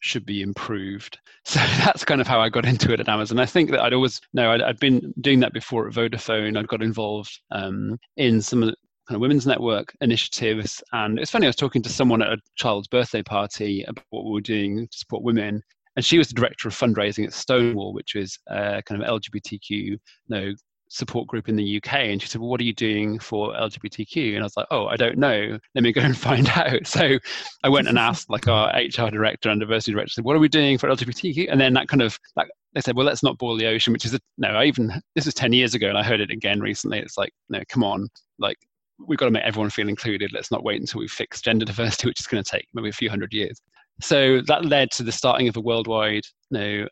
should 0.00 0.26
be 0.26 0.42
improved. 0.42 1.18
So 1.46 1.60
that's 1.60 2.04
kind 2.04 2.20
of 2.20 2.26
how 2.26 2.40
I 2.40 2.48
got 2.48 2.66
into 2.66 2.92
it 2.92 2.98
at 2.98 3.08
Amazon. 3.08 3.38
I 3.38 3.46
think 3.46 3.70
that 3.70 3.80
I'd 3.80 3.92
always 3.92 4.20
no, 4.32 4.50
I'd, 4.50 4.62
I'd 4.62 4.80
been 4.80 5.14
doing 5.20 5.38
that 5.40 5.52
before 5.52 5.86
at 5.86 5.94
Vodafone. 5.94 6.58
I'd 6.58 6.66
got 6.66 6.82
involved 6.82 7.38
um, 7.52 7.96
in 8.16 8.42
some 8.42 8.64
of 8.64 8.74
kind 9.08 9.16
of 9.16 9.20
women's 9.20 9.46
network 9.46 9.94
initiatives. 10.00 10.82
And 10.92 11.18
it's 11.18 11.30
funny, 11.30 11.46
I 11.46 11.48
was 11.48 11.56
talking 11.56 11.82
to 11.82 11.88
someone 11.88 12.22
at 12.22 12.32
a 12.32 12.38
child's 12.56 12.88
birthday 12.88 13.22
party 13.22 13.84
about 13.84 14.04
what 14.10 14.24
we 14.24 14.32
were 14.32 14.40
doing 14.40 14.88
to 14.88 14.98
support 14.98 15.22
women. 15.22 15.62
And 15.96 16.04
she 16.04 16.18
was 16.18 16.28
the 16.28 16.34
director 16.34 16.68
of 16.68 16.74
fundraising 16.74 17.24
at 17.24 17.32
Stonewall, 17.32 17.94
which 17.94 18.16
is 18.16 18.38
a 18.48 18.82
kind 18.84 19.02
of 19.02 19.08
LGBTQ 19.08 19.60
you 19.70 19.98
know, 20.28 20.52
support 20.88 21.26
group 21.26 21.48
in 21.48 21.56
the 21.56 21.76
UK. 21.78 21.94
And 21.94 22.20
she 22.20 22.28
said, 22.28 22.40
Well, 22.40 22.50
what 22.50 22.60
are 22.60 22.64
you 22.64 22.74
doing 22.74 23.18
for 23.18 23.54
LGBTQ? 23.54 24.34
And 24.34 24.40
I 24.40 24.42
was 24.42 24.56
like, 24.56 24.66
Oh, 24.70 24.86
I 24.86 24.96
don't 24.96 25.16
know. 25.16 25.58
Let 25.74 25.82
me 25.82 25.92
go 25.92 26.02
and 26.02 26.16
find 26.18 26.48
out. 26.50 26.86
So 26.86 27.18
I 27.62 27.68
went 27.68 27.88
and 27.88 27.98
asked 27.98 28.28
like 28.28 28.46
our 28.46 28.68
HR 28.76 29.08
director 29.10 29.48
and 29.48 29.60
diversity 29.60 29.92
director, 29.92 30.12
said, 30.12 30.24
What 30.24 30.36
are 30.36 30.40
we 30.40 30.48
doing 30.48 30.76
for 30.76 30.88
LGBTQ? 30.88 31.50
And 31.50 31.60
then 31.60 31.72
that 31.74 31.88
kind 31.88 32.02
of 32.02 32.18
that 32.36 32.48
they 32.76 32.82
said, 32.82 32.94
well, 32.94 33.06
let's 33.06 33.22
not 33.22 33.38
boil 33.38 33.56
the 33.56 33.66
ocean, 33.66 33.94
which 33.94 34.04
is 34.04 34.12
a, 34.12 34.20
no, 34.36 34.48
I 34.48 34.66
even, 34.66 34.92
this 35.14 35.26
is 35.26 35.32
10 35.32 35.54
years 35.54 35.74
ago 35.74 35.88
and 35.88 35.96
I 35.96 36.02
heard 36.02 36.20
it 36.20 36.30
again 36.30 36.60
recently. 36.60 36.98
It's 36.98 37.16
like, 37.16 37.32
no, 37.48 37.62
come 37.70 37.82
on. 37.82 38.06
Like 38.38 38.58
we've 38.98 39.18
got 39.18 39.26
to 39.26 39.30
make 39.30 39.44
everyone 39.44 39.70
feel 39.70 39.88
included. 39.88 40.32
Let's 40.32 40.50
not 40.50 40.64
wait 40.64 40.80
until 40.80 41.00
we 41.00 41.08
fix 41.08 41.40
gender 41.40 41.64
diversity, 41.64 42.08
which 42.08 42.20
is 42.20 42.26
going 42.26 42.42
to 42.42 42.50
take 42.50 42.66
maybe 42.74 42.88
a 42.88 42.92
few 42.92 43.10
hundred 43.10 43.32
years. 43.32 43.60
So 44.00 44.40
that 44.42 44.64
led 44.64 44.90
to 44.92 45.02
the 45.02 45.12
starting 45.12 45.48
of 45.48 45.56
a 45.56 45.60
worldwide 45.60 46.24
you 46.50 46.58
know, 46.58 46.88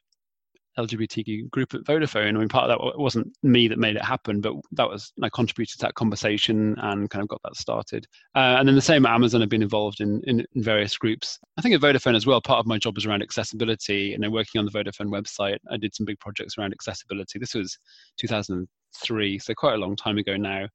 LGBTQ 0.79 1.51
group 1.51 1.75
at 1.75 1.83
Vodafone. 1.83 2.31
I 2.31 2.39
mean, 2.39 2.49
part 2.49 2.71
of 2.71 2.79
that 2.79 2.99
wasn't 2.99 3.29
me 3.43 3.69
that 3.69 3.79
made 3.79 3.97
it 3.97 4.05
happen, 4.05 4.41
but 4.41 4.55
that 4.73 4.89
was 4.89 5.13
I 5.23 5.29
contributed 5.29 5.79
to 5.79 5.87
that 5.87 5.95
conversation 5.95 6.75
and 6.79 7.09
kind 7.11 7.23
of 7.23 7.29
got 7.29 7.41
that 7.45 7.57
started. 7.57 8.07
Uh, 8.35 8.57
and 8.59 8.67
then 8.67 8.75
the 8.75 8.81
same 8.81 9.07
at 9.07 9.15
Amazon, 9.15 9.43
I've 9.43 9.49
been 9.49 9.63
involved 9.63 10.01
in, 10.01 10.21
in, 10.25 10.41
in 10.41 10.63
various 10.63 10.97
groups. 10.97 11.39
I 11.59 11.63
think 11.63 11.75
at 11.75 11.81
Vodafone 11.81 12.17
as 12.17 12.27
well. 12.27 12.41
Part 12.41 12.61
of 12.61 12.67
my 12.67 12.79
job 12.79 12.97
was 12.97 13.07
around 13.07 13.23
accessibility, 13.23 14.15
and 14.15 14.23
then 14.23 14.33
working 14.33 14.59
on 14.59 14.65
the 14.65 14.73
Vodafone 14.73 15.11
website, 15.11 15.59
I 15.71 15.77
did 15.77 15.95
some 15.95 16.07
big 16.07 16.19
projects 16.19 16.59
around 16.59 16.73
accessibility. 16.73 17.39
This 17.39 17.55
was 17.55 17.79
2003, 18.19 19.39
so 19.39 19.55
quite 19.55 19.75
a 19.75 19.79
long 19.79 19.95
time 19.95 20.19
ago 20.19 20.37
now 20.37 20.67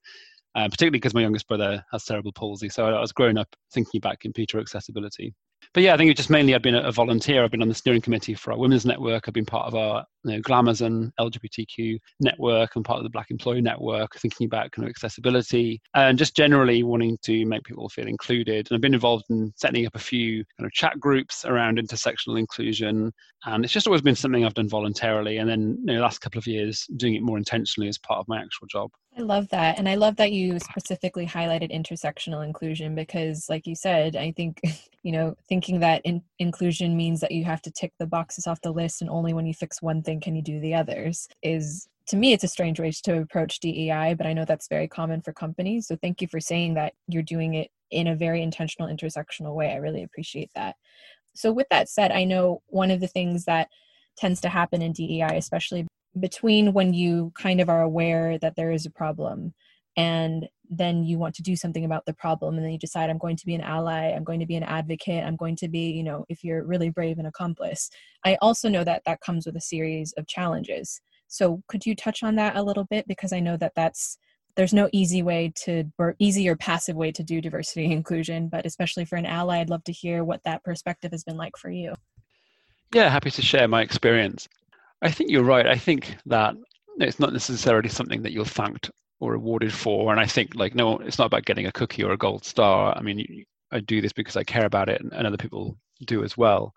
uh, 0.54 0.68
particularly 0.68 0.98
because 0.98 1.14
my 1.14 1.22
youngest 1.22 1.48
brother 1.48 1.84
has 1.92 2.04
cerebral 2.04 2.32
palsy. 2.32 2.68
So 2.68 2.86
I 2.86 3.00
was 3.00 3.12
growing 3.12 3.38
up 3.38 3.48
thinking 3.72 3.98
about 3.98 4.20
computer 4.20 4.58
accessibility 4.58 5.34
but 5.72 5.82
yeah, 5.82 5.94
I 5.94 5.96
think 5.96 6.10
it's 6.10 6.18
just 6.18 6.30
mainly 6.30 6.54
I've 6.54 6.62
been 6.62 6.74
a 6.74 6.90
volunteer. 6.90 7.44
I've 7.44 7.50
been 7.50 7.62
on 7.62 7.68
the 7.68 7.74
steering 7.74 8.00
committee 8.00 8.34
for 8.34 8.52
our 8.52 8.58
women's 8.58 8.84
network. 8.84 9.28
I've 9.28 9.34
been 9.34 9.46
part 9.46 9.66
of 9.66 9.74
our 9.74 10.04
you 10.24 10.32
know, 10.32 10.40
Glamazon 10.40 11.12
LGBTQ 11.20 11.98
network 12.18 12.74
and 12.74 12.84
part 12.84 12.98
of 12.98 13.04
the 13.04 13.10
Black 13.10 13.30
Employee 13.30 13.60
Network, 13.60 14.16
thinking 14.16 14.46
about 14.46 14.72
kind 14.72 14.84
of 14.84 14.90
accessibility 14.90 15.80
and 15.94 16.18
just 16.18 16.36
generally 16.36 16.82
wanting 16.82 17.16
to 17.22 17.44
make 17.46 17.62
people 17.62 17.88
feel 17.88 18.08
included. 18.08 18.66
And 18.68 18.76
I've 18.76 18.82
been 18.82 18.94
involved 18.94 19.24
in 19.30 19.52
setting 19.56 19.86
up 19.86 19.94
a 19.94 20.00
few 20.00 20.44
kind 20.58 20.66
of 20.66 20.72
chat 20.72 20.98
groups 20.98 21.44
around 21.44 21.78
intersectional 21.78 22.38
inclusion. 22.38 23.12
And 23.46 23.64
it's 23.64 23.72
just 23.72 23.86
always 23.86 24.02
been 24.02 24.16
something 24.16 24.44
I've 24.44 24.54
done 24.54 24.68
voluntarily. 24.68 25.38
And 25.38 25.48
then 25.48 25.76
you 25.80 25.86
know, 25.86 25.94
the 25.94 26.00
last 26.00 26.20
couple 26.20 26.38
of 26.38 26.46
years, 26.46 26.86
doing 26.96 27.14
it 27.14 27.22
more 27.22 27.38
intentionally 27.38 27.88
as 27.88 27.96
part 27.96 28.18
of 28.18 28.28
my 28.28 28.38
actual 28.38 28.66
job. 28.66 28.90
I 29.16 29.22
love 29.22 29.48
that. 29.48 29.78
And 29.78 29.88
I 29.88 29.94
love 29.94 30.16
that 30.16 30.32
you 30.32 30.58
specifically 30.58 31.26
highlighted 31.26 31.72
intersectional 31.72 32.44
inclusion 32.44 32.94
because, 32.94 33.46
like 33.48 33.66
you 33.66 33.74
said, 33.74 34.16
I 34.16 34.32
think, 34.32 34.60
you 35.02 35.12
know, 35.12 35.34
thinking 35.48 35.80
that 35.80 36.02
in- 36.04 36.22
inclusion 36.38 36.96
means 36.96 37.20
that 37.20 37.32
you 37.32 37.44
have 37.44 37.62
to 37.62 37.70
tick 37.70 37.92
the 37.98 38.06
boxes 38.06 38.46
off 38.46 38.60
the 38.60 38.72
list 38.72 39.00
and 39.00 39.10
only 39.10 39.32
when 39.32 39.46
you 39.46 39.54
fix 39.54 39.80
one 39.80 40.02
thing 40.02 40.20
can 40.20 40.36
you 40.36 40.42
do 40.42 40.60
the 40.60 40.74
others 40.74 41.28
is 41.42 41.88
to 42.06 42.16
me 42.16 42.32
it's 42.32 42.44
a 42.44 42.48
strange 42.48 42.80
way 42.80 42.90
to 42.90 43.18
approach 43.18 43.60
DEI, 43.60 44.14
but 44.14 44.26
I 44.26 44.32
know 44.32 44.44
that's 44.44 44.68
very 44.68 44.88
common 44.88 45.22
for 45.22 45.32
companies. 45.32 45.86
So 45.86 45.96
thank 45.96 46.20
you 46.20 46.28
for 46.28 46.40
saying 46.40 46.74
that 46.74 46.94
you're 47.06 47.22
doing 47.22 47.54
it 47.54 47.70
in 47.90 48.08
a 48.08 48.16
very 48.16 48.42
intentional 48.42 48.88
intersectional 48.88 49.54
way. 49.54 49.72
I 49.72 49.76
really 49.76 50.02
appreciate 50.02 50.50
that. 50.54 50.76
So 51.34 51.52
with 51.52 51.68
that 51.70 51.88
said, 51.88 52.10
I 52.10 52.24
know 52.24 52.62
one 52.66 52.90
of 52.90 53.00
the 53.00 53.06
things 53.06 53.44
that 53.44 53.68
tends 54.16 54.40
to 54.40 54.48
happen 54.48 54.82
in 54.82 54.92
DEI, 54.92 55.36
especially 55.36 55.86
between 56.18 56.72
when 56.72 56.92
you 56.92 57.32
kind 57.36 57.60
of 57.60 57.68
are 57.68 57.82
aware 57.82 58.38
that 58.38 58.56
there 58.56 58.72
is 58.72 58.84
a 58.84 58.90
problem 58.90 59.54
and 59.96 60.48
then 60.70 61.02
you 61.02 61.18
want 61.18 61.34
to 61.34 61.42
do 61.42 61.56
something 61.56 61.84
about 61.84 62.06
the 62.06 62.14
problem 62.14 62.54
and 62.54 62.64
then 62.64 62.72
you 62.72 62.78
decide 62.78 63.10
i'm 63.10 63.18
going 63.18 63.36
to 63.36 63.44
be 63.44 63.54
an 63.54 63.60
ally 63.60 64.12
i'm 64.12 64.24
going 64.24 64.38
to 64.38 64.46
be 64.46 64.54
an 64.54 64.62
advocate 64.62 65.24
i'm 65.24 65.36
going 65.36 65.56
to 65.56 65.68
be 65.68 65.90
you 65.90 66.04
know 66.04 66.24
if 66.28 66.44
you're 66.44 66.64
really 66.64 66.90
brave 66.90 67.18
an 67.18 67.26
accomplice. 67.26 67.90
I 68.24 68.36
also 68.42 68.68
know 68.68 68.84
that 68.84 69.02
that 69.06 69.20
comes 69.20 69.46
with 69.46 69.56
a 69.56 69.60
series 69.60 70.12
of 70.18 70.26
challenges. 70.26 71.00
So 71.28 71.62
could 71.68 71.86
you 71.86 71.94
touch 71.94 72.22
on 72.22 72.34
that 72.36 72.56
a 72.56 72.62
little 72.62 72.84
bit? 72.84 73.06
Because 73.06 73.32
i 73.32 73.40
know 73.40 73.56
that 73.58 73.72
that's 73.76 74.18
there's 74.56 74.74
no 74.74 74.88
easy 74.92 75.22
way 75.22 75.52
to 75.64 75.84
or 75.98 76.16
easy 76.18 76.48
or 76.48 76.56
passive 76.56 76.96
way 76.96 77.12
to 77.12 77.22
do 77.22 77.40
diversity 77.40 77.84
and 77.84 77.92
inclusion 77.92 78.48
but 78.48 78.66
especially 78.66 79.04
for 79.04 79.14
an 79.14 79.24
ally 79.24 79.60
i'd 79.60 79.70
love 79.70 79.84
to 79.84 79.92
hear 79.92 80.24
what 80.24 80.42
that 80.44 80.62
perspective 80.64 81.12
has 81.12 81.22
been 81.22 81.36
like 81.36 81.56
for 81.56 81.70
you. 81.70 81.94
Yeah 82.92 83.08
happy 83.08 83.30
to 83.30 83.42
share 83.42 83.68
my 83.68 83.82
experience. 83.82 84.48
I 85.02 85.10
think 85.10 85.30
you're 85.30 85.44
right. 85.44 85.66
I 85.66 85.76
think 85.76 86.16
that 86.26 86.54
it's 86.98 87.20
not 87.20 87.32
necessarily 87.32 87.88
something 87.88 88.22
that 88.22 88.32
you're 88.32 88.44
thanked 88.44 88.90
or 89.20 89.32
rewarded 89.32 89.72
for. 89.72 90.10
And 90.10 90.20
I 90.20 90.26
think 90.26 90.54
like 90.54 90.74
no, 90.74 90.98
it's 90.98 91.18
not 91.18 91.26
about 91.26 91.44
getting 91.44 91.66
a 91.66 91.72
cookie 91.72 92.02
or 92.02 92.12
a 92.12 92.16
gold 92.16 92.44
star. 92.44 92.96
I 92.96 93.02
mean, 93.02 93.44
I 93.70 93.80
do 93.80 94.00
this 94.00 94.12
because 94.12 94.36
I 94.36 94.44
care 94.44 94.66
about 94.66 94.88
it, 94.88 95.00
and, 95.00 95.12
and 95.12 95.26
other 95.26 95.36
people 95.36 95.76
do 96.06 96.24
as 96.24 96.36
well. 96.36 96.74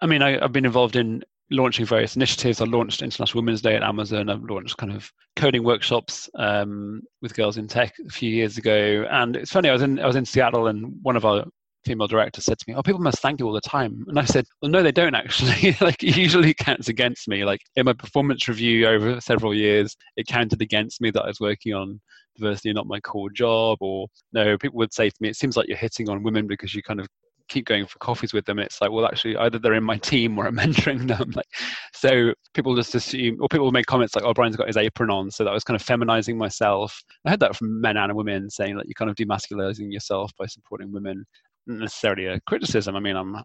I 0.00 0.06
mean, 0.06 0.22
I, 0.22 0.38
have 0.40 0.52
been 0.52 0.66
involved 0.66 0.96
in 0.96 1.22
launching 1.50 1.86
various 1.86 2.16
initiatives. 2.16 2.60
I 2.60 2.64
launched 2.64 3.02
International 3.02 3.40
Women's 3.40 3.62
Day 3.62 3.76
at 3.76 3.82
Amazon. 3.82 4.28
I've 4.28 4.42
launched 4.42 4.76
kind 4.76 4.92
of 4.92 5.10
coding 5.36 5.62
workshops 5.62 6.28
um, 6.34 7.02
with 7.22 7.36
girls 7.36 7.56
in 7.56 7.68
tech 7.68 7.94
a 8.04 8.10
few 8.10 8.30
years 8.30 8.58
ago. 8.58 9.06
And 9.10 9.36
it's 9.36 9.52
funny, 9.52 9.68
I 9.68 9.72
was 9.72 9.82
in 9.82 9.98
I 10.00 10.06
was 10.06 10.16
in 10.16 10.24
Seattle, 10.24 10.66
and 10.66 10.94
one 11.02 11.16
of 11.16 11.24
our 11.24 11.44
female 11.86 12.06
director 12.06 12.40
said 12.40 12.58
to 12.58 12.64
me, 12.68 12.74
"Oh, 12.74 12.82
people 12.82 13.00
must 13.00 13.20
thank 13.20 13.40
you 13.40 13.46
all 13.46 13.52
the 13.52 13.60
time." 13.60 14.04
And 14.08 14.18
I 14.18 14.24
said, 14.24 14.44
"Well, 14.60 14.70
no, 14.70 14.82
they 14.82 14.92
don't 14.92 15.14
actually. 15.14 15.76
like, 15.80 16.02
usually 16.02 16.50
it 16.50 16.58
counts 16.58 16.88
against 16.88 17.28
me. 17.28 17.44
Like 17.44 17.60
in 17.76 17.86
my 17.86 17.92
performance 17.92 18.48
review 18.48 18.86
over 18.86 19.20
several 19.20 19.54
years, 19.54 19.96
it 20.16 20.26
counted 20.26 20.60
against 20.62 21.00
me 21.00 21.10
that 21.12 21.22
I 21.22 21.28
was 21.28 21.40
working 21.40 21.74
on 21.74 22.00
diversity, 22.36 22.70
and 22.70 22.76
not 22.76 22.86
my 22.86 23.00
core 23.00 23.30
job. 23.30 23.78
Or 23.80 24.08
no, 24.32 24.58
people 24.58 24.78
would 24.78 24.92
say 24.92 25.08
to 25.08 25.16
me, 25.20 25.28
"It 25.28 25.36
seems 25.36 25.56
like 25.56 25.68
you're 25.68 25.76
hitting 25.76 26.08
on 26.08 26.22
women 26.22 26.46
because 26.46 26.74
you 26.74 26.82
kind 26.82 27.00
of 27.00 27.06
keep 27.48 27.66
going 27.66 27.86
for 27.86 27.98
coffees 27.98 28.32
with 28.32 28.44
them. 28.44 28.58
It's 28.58 28.80
like, 28.80 28.90
well, 28.90 29.06
actually, 29.06 29.36
either 29.36 29.58
they're 29.58 29.74
in 29.74 29.84
my 29.84 29.98
team 29.98 30.38
or 30.38 30.46
I'm 30.46 30.56
mentoring 30.56 31.06
them. 31.06 31.30
Like, 31.34 31.46
so 31.92 32.32
people 32.54 32.74
just 32.74 32.94
assume, 32.94 33.38
or 33.40 33.48
people 33.48 33.70
make 33.72 33.86
comments 33.86 34.14
like, 34.14 34.24
"Oh, 34.24 34.34
Brian's 34.34 34.56
got 34.56 34.66
his 34.66 34.76
apron 34.76 35.10
on," 35.10 35.30
so 35.30 35.44
that 35.44 35.52
was 35.52 35.64
kind 35.64 35.80
of 35.80 35.86
feminizing 35.86 36.36
myself. 36.36 37.02
I 37.24 37.30
heard 37.30 37.40
that 37.40 37.56
from 37.56 37.80
men 37.80 37.96
and 37.96 38.14
women 38.14 38.50
saying 38.50 38.76
that 38.76 38.86
you're 38.86 38.94
kind 38.94 39.10
of 39.10 39.16
demasculizing 39.16 39.92
yourself 39.92 40.32
by 40.38 40.46
supporting 40.46 40.92
women 40.92 41.24
necessarily 41.66 42.26
a 42.26 42.40
criticism. 42.40 42.96
I 42.96 43.00
mean, 43.00 43.16
I'm 43.16 43.36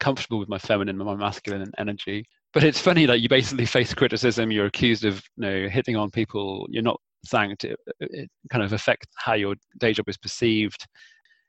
comfortable 0.00 0.38
with 0.38 0.48
my 0.48 0.58
feminine 0.58 0.96
and 0.96 1.04
my 1.04 1.14
masculine 1.14 1.70
energy. 1.78 2.24
But 2.52 2.64
it's 2.64 2.80
funny 2.80 3.06
that 3.06 3.20
you 3.20 3.28
basically 3.28 3.66
face 3.66 3.94
criticism. 3.94 4.50
You're 4.50 4.66
accused 4.66 5.04
of, 5.04 5.22
you 5.36 5.46
know, 5.46 5.68
hitting 5.68 5.96
on 5.96 6.10
people. 6.10 6.66
You're 6.70 6.82
not 6.82 7.00
thanked. 7.26 7.64
It, 7.64 7.78
it 8.00 8.30
kind 8.50 8.64
of 8.64 8.72
affects 8.72 9.06
how 9.16 9.34
your 9.34 9.54
day 9.78 9.92
job 9.92 10.08
is 10.08 10.16
perceived. 10.16 10.86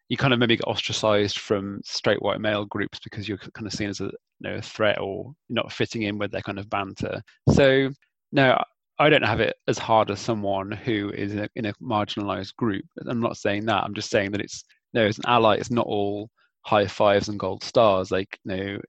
You 0.09 0.17
kind 0.17 0.33
of 0.33 0.39
maybe 0.39 0.57
get 0.57 0.67
ostracized 0.67 1.38
from 1.38 1.81
straight 1.85 2.21
white 2.21 2.41
male 2.41 2.65
groups 2.65 2.99
because 3.03 3.27
you're 3.27 3.38
kind 3.38 3.67
of 3.67 3.73
seen 3.73 3.89
as 3.89 4.01
a 4.01 4.05
you 4.05 4.11
know, 4.41 4.55
a 4.55 4.61
threat 4.61 4.99
or 4.99 5.33
not 5.49 5.71
fitting 5.71 6.03
in 6.03 6.17
with 6.17 6.31
their 6.31 6.41
kind 6.41 6.57
of 6.57 6.69
banter. 6.69 7.21
So, 7.53 7.91
no, 8.31 8.59
I 8.97 9.09
don't 9.09 9.23
have 9.23 9.39
it 9.39 9.55
as 9.67 9.77
hard 9.77 10.09
as 10.09 10.19
someone 10.19 10.71
who 10.71 11.11
is 11.11 11.33
in 11.33 11.39
a, 11.39 11.49
in 11.55 11.65
a 11.65 11.73
marginalized 11.75 12.55
group. 12.55 12.85
I'm 13.07 13.21
not 13.21 13.38
saying 13.38 13.65
that. 13.65 13.83
I'm 13.83 13.93
just 13.93 14.09
saying 14.09 14.31
that 14.31 14.41
it's 14.41 14.63
no, 14.93 15.05
as 15.05 15.17
an 15.17 15.25
ally, 15.27 15.55
it's 15.55 15.72
not 15.72 15.86
all 15.86 16.29
high 16.62 16.88
fives 16.88 17.29
and 17.29 17.39
gold 17.39 17.63
stars. 17.63 18.12
Like, 18.12 18.39
know, 18.46 18.79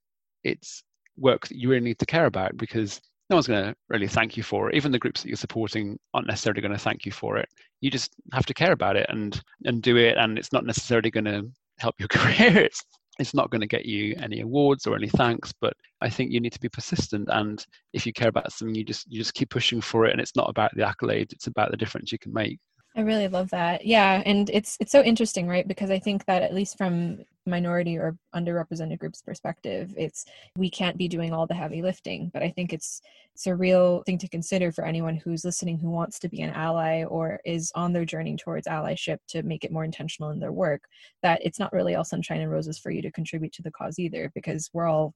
it's 0.44 0.82
work 1.16 1.48
that 1.48 1.56
you 1.56 1.68
really 1.68 1.84
need 1.84 1.98
to 1.98 2.06
care 2.06 2.26
about 2.26 2.56
because 2.56 3.00
no 3.28 3.36
one's 3.36 3.46
going 3.46 3.64
to 3.64 3.74
really 3.88 4.08
thank 4.08 4.36
you 4.36 4.42
for 4.42 4.68
it. 4.68 4.74
Even 4.74 4.90
the 4.90 4.98
groups 4.98 5.22
that 5.22 5.28
you're 5.28 5.36
supporting 5.36 5.98
aren't 6.14 6.26
necessarily 6.26 6.60
going 6.60 6.72
to 6.72 6.78
thank 6.78 7.06
you 7.06 7.12
for 7.12 7.36
it. 7.36 7.48
You 7.80 7.90
just 7.90 8.12
have 8.32 8.46
to 8.46 8.54
care 8.54 8.72
about 8.72 8.96
it 8.96 9.06
and 9.08 9.40
and 9.64 9.82
do 9.82 9.96
it. 9.96 10.16
And 10.18 10.36
it's 10.36 10.52
not 10.52 10.66
necessarily 10.66 11.10
going 11.10 11.26
to 11.26 11.48
help 11.78 11.94
your 11.98 12.08
career. 12.10 12.58
It's 12.58 12.82
it's 13.20 13.34
not 13.34 13.50
going 13.50 13.60
to 13.60 13.66
get 13.66 13.84
you 13.84 14.16
any 14.20 14.40
awards 14.40 14.86
or 14.86 14.96
any 14.96 15.08
thanks. 15.08 15.52
But 15.60 15.74
I 16.00 16.08
think 16.08 16.32
you 16.32 16.40
need 16.40 16.52
to 16.54 16.60
be 16.60 16.68
persistent. 16.68 17.28
And 17.30 17.64
if 17.92 18.04
you 18.04 18.12
care 18.12 18.28
about 18.28 18.52
something, 18.52 18.74
you 18.74 18.84
just 18.84 19.10
you 19.10 19.18
just 19.18 19.34
keep 19.34 19.50
pushing 19.50 19.80
for 19.80 20.06
it. 20.06 20.12
And 20.12 20.20
it's 20.20 20.36
not 20.36 20.50
about 20.50 20.72
the 20.74 20.82
accolades. 20.82 21.32
It's 21.32 21.46
about 21.46 21.70
the 21.70 21.76
difference 21.76 22.10
you 22.10 22.18
can 22.18 22.32
make. 22.32 22.58
I 22.96 23.02
really 23.02 23.28
love 23.28 23.50
that. 23.50 23.86
Yeah, 23.86 24.20
and 24.26 24.50
it's 24.50 24.76
it's 24.80 24.90
so 24.90 25.02
interesting, 25.02 25.46
right? 25.46 25.66
Because 25.66 25.90
I 25.90 26.00
think 26.00 26.24
that 26.24 26.42
at 26.42 26.52
least 26.54 26.76
from 26.76 27.18
minority 27.46 27.96
or 27.96 28.16
underrepresented 28.34 28.98
groups 28.98 29.22
perspective, 29.22 29.94
it's 29.96 30.24
we 30.56 30.68
can't 30.70 30.96
be 30.98 31.06
doing 31.06 31.32
all 31.32 31.46
the 31.46 31.54
heavy 31.54 31.82
lifting, 31.82 32.30
but 32.34 32.42
I 32.42 32.50
think 32.50 32.72
it's 32.72 33.00
it's 33.34 33.46
a 33.46 33.54
real 33.54 34.02
thing 34.06 34.18
to 34.18 34.28
consider 34.28 34.72
for 34.72 34.84
anyone 34.84 35.14
who's 35.16 35.44
listening 35.44 35.78
who 35.78 35.88
wants 35.90 36.18
to 36.18 36.28
be 36.28 36.42
an 36.42 36.50
ally 36.50 37.04
or 37.04 37.40
is 37.44 37.70
on 37.76 37.92
their 37.92 38.04
journey 38.04 38.36
towards 38.36 38.66
allyship 38.66 39.18
to 39.28 39.42
make 39.44 39.64
it 39.64 39.70
more 39.72 39.84
intentional 39.84 40.30
in 40.30 40.40
their 40.40 40.52
work 40.52 40.82
that 41.22 41.40
it's 41.44 41.58
not 41.60 41.72
really 41.72 41.94
all 41.94 42.04
sunshine 42.04 42.40
and 42.40 42.50
roses 42.50 42.78
for 42.78 42.90
you 42.90 43.00
to 43.02 43.12
contribute 43.12 43.52
to 43.52 43.62
the 43.62 43.70
cause 43.70 43.98
either 44.00 44.30
because 44.34 44.68
we're 44.72 44.88
all 44.88 45.14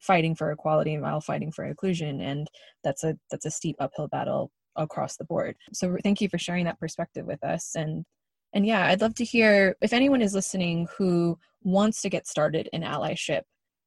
fighting 0.00 0.34
for 0.34 0.52
equality 0.52 0.94
and 0.94 1.02
while 1.02 1.20
fighting 1.20 1.52
for 1.52 1.64
inclusion 1.64 2.20
and 2.20 2.48
that's 2.84 3.04
a 3.04 3.16
that's 3.30 3.46
a 3.46 3.50
steep 3.50 3.76
uphill 3.80 4.08
battle 4.08 4.50
across 4.76 5.16
the 5.16 5.24
board. 5.24 5.56
So 5.72 5.96
thank 6.02 6.20
you 6.20 6.28
for 6.28 6.38
sharing 6.38 6.64
that 6.66 6.80
perspective 6.80 7.26
with 7.26 7.42
us. 7.44 7.74
And 7.74 8.04
and 8.52 8.66
yeah, 8.66 8.86
I'd 8.86 9.00
love 9.00 9.14
to 9.16 9.24
hear 9.24 9.76
if 9.82 9.92
anyone 9.92 10.22
is 10.22 10.34
listening 10.34 10.88
who 10.96 11.38
wants 11.62 12.00
to 12.02 12.08
get 12.08 12.26
started 12.26 12.68
in 12.72 12.82
allyship 12.82 13.42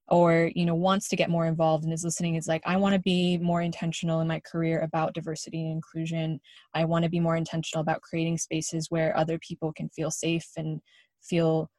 or 0.09 0.51
you 0.55 0.65
know 0.65 0.75
wants 0.75 1.07
to 1.07 1.15
get 1.15 1.29
more 1.29 1.45
involved 1.45 1.83
and 1.83 1.93
is 1.93 2.03
listening 2.03 2.35
is 2.35 2.47
like 2.47 2.61
i 2.65 2.75
want 2.75 2.93
to 2.93 2.99
be 2.99 3.37
more 3.37 3.61
intentional 3.61 4.21
in 4.21 4.27
my 4.27 4.39
career 4.39 4.81
about 4.81 5.13
diversity 5.13 5.61
and 5.61 5.71
inclusion 5.71 6.39
i 6.73 6.83
want 6.83 7.03
to 7.03 7.09
be 7.09 7.19
more 7.19 7.35
intentional 7.35 7.81
about 7.81 8.01
creating 8.01 8.37
spaces 8.37 8.87
where 8.89 9.15
other 9.15 9.39
people 9.39 9.71
can 9.71 9.89
feel 9.89 10.11
safe 10.11 10.47
and 10.57 10.81
feel 11.21 11.69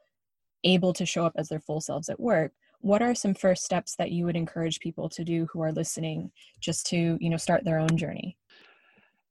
able 0.64 0.92
to 0.92 1.06
show 1.06 1.24
up 1.24 1.32
as 1.36 1.48
their 1.48 1.60
full 1.60 1.80
selves 1.80 2.08
at 2.08 2.20
work 2.20 2.52
what 2.80 3.02
are 3.02 3.14
some 3.14 3.34
first 3.34 3.64
steps 3.64 3.96
that 3.96 4.10
you 4.10 4.24
would 4.24 4.36
encourage 4.36 4.80
people 4.80 5.08
to 5.08 5.24
do 5.24 5.46
who 5.52 5.60
are 5.60 5.72
listening 5.72 6.30
just 6.60 6.86
to 6.86 7.18
you 7.20 7.30
know 7.30 7.36
start 7.36 7.64
their 7.64 7.78
own 7.78 7.96
journey 7.96 8.36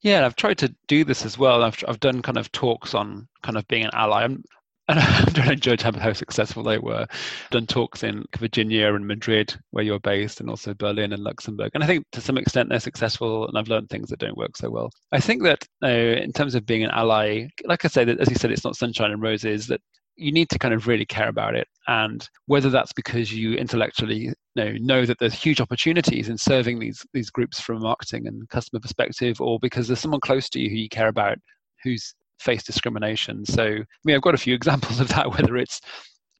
yeah, 0.01 0.25
I've 0.25 0.35
tried 0.35 0.57
to 0.59 0.73
do 0.87 1.03
this 1.03 1.25
as 1.25 1.37
well. 1.37 1.63
I've 1.63 1.83
I've 1.87 1.99
done 1.99 2.21
kind 2.21 2.37
of 2.37 2.51
talks 2.51 2.93
on 2.93 3.27
kind 3.43 3.57
of 3.57 3.67
being 3.67 3.85
an 3.85 3.91
ally. 3.93 4.23
I'm, 4.23 4.43
and 4.89 5.35
trying 5.35 5.49
to 5.49 5.55
judge 5.55 5.83
how 5.83 6.13
successful 6.13 6.63
they 6.63 6.79
were. 6.79 7.05
I've 7.09 7.49
done 7.51 7.67
talks 7.67 8.01
in 8.01 8.25
Virginia 8.37 8.91
and 8.93 9.05
Madrid, 9.05 9.55
where 9.69 9.83
you're 9.83 9.99
based, 9.99 10.39
and 10.39 10.49
also 10.49 10.73
Berlin 10.73 11.13
and 11.13 11.23
Luxembourg. 11.23 11.69
And 11.75 11.83
I 11.83 11.87
think 11.87 12.05
to 12.13 12.21
some 12.21 12.39
extent 12.39 12.69
they're 12.69 12.79
successful, 12.79 13.47
and 13.47 13.55
I've 13.55 13.67
learned 13.67 13.89
things 13.89 14.09
that 14.09 14.19
don't 14.19 14.37
work 14.37 14.57
so 14.57 14.69
well. 14.71 14.89
I 15.11 15.19
think 15.19 15.43
that 15.43 15.63
uh, 15.83 15.87
in 15.87 16.33
terms 16.33 16.55
of 16.55 16.65
being 16.65 16.83
an 16.83 16.89
ally, 16.89 17.49
like 17.65 17.85
I 17.85 17.87
say, 17.87 18.03
that 18.03 18.19
as 18.19 18.29
you 18.29 18.35
said, 18.35 18.51
it's 18.51 18.63
not 18.63 18.75
sunshine 18.75 19.11
and 19.11 19.21
roses. 19.21 19.67
That 19.67 19.81
you 20.19 20.31
need 20.31 20.49
to 20.49 20.59
kind 20.59 20.73
of 20.73 20.87
really 20.87 21.05
care 21.05 21.29
about 21.29 21.55
it. 21.55 21.67
And 21.87 22.27
whether 22.45 22.69
that's 22.69 22.93
because 22.93 23.33
you 23.33 23.53
intellectually 23.53 24.15
you 24.15 24.33
know, 24.55 24.73
know 24.79 25.05
that 25.05 25.17
there's 25.19 25.33
huge 25.33 25.61
opportunities 25.61 26.29
in 26.29 26.37
serving 26.37 26.79
these, 26.79 27.05
these 27.13 27.29
groups 27.29 27.59
from 27.59 27.77
a 27.77 27.79
marketing 27.79 28.27
and 28.27 28.47
customer 28.49 28.79
perspective, 28.79 29.39
or 29.41 29.59
because 29.59 29.87
there's 29.87 29.99
someone 29.99 30.19
close 30.19 30.49
to 30.49 30.59
you 30.59 30.69
who 30.69 30.75
you 30.75 30.89
care 30.89 31.07
about 31.07 31.37
who's 31.83 32.13
faced 32.39 32.65
discrimination. 32.65 33.45
So, 33.45 33.63
I 33.63 33.85
mean, 34.03 34.15
I've 34.15 34.21
got 34.21 34.35
a 34.35 34.39
few 34.39 34.53
examples 34.59 34.99
of 34.99 35.07
that, 35.09 35.31
whether 35.31 35.57
it's 35.57 35.81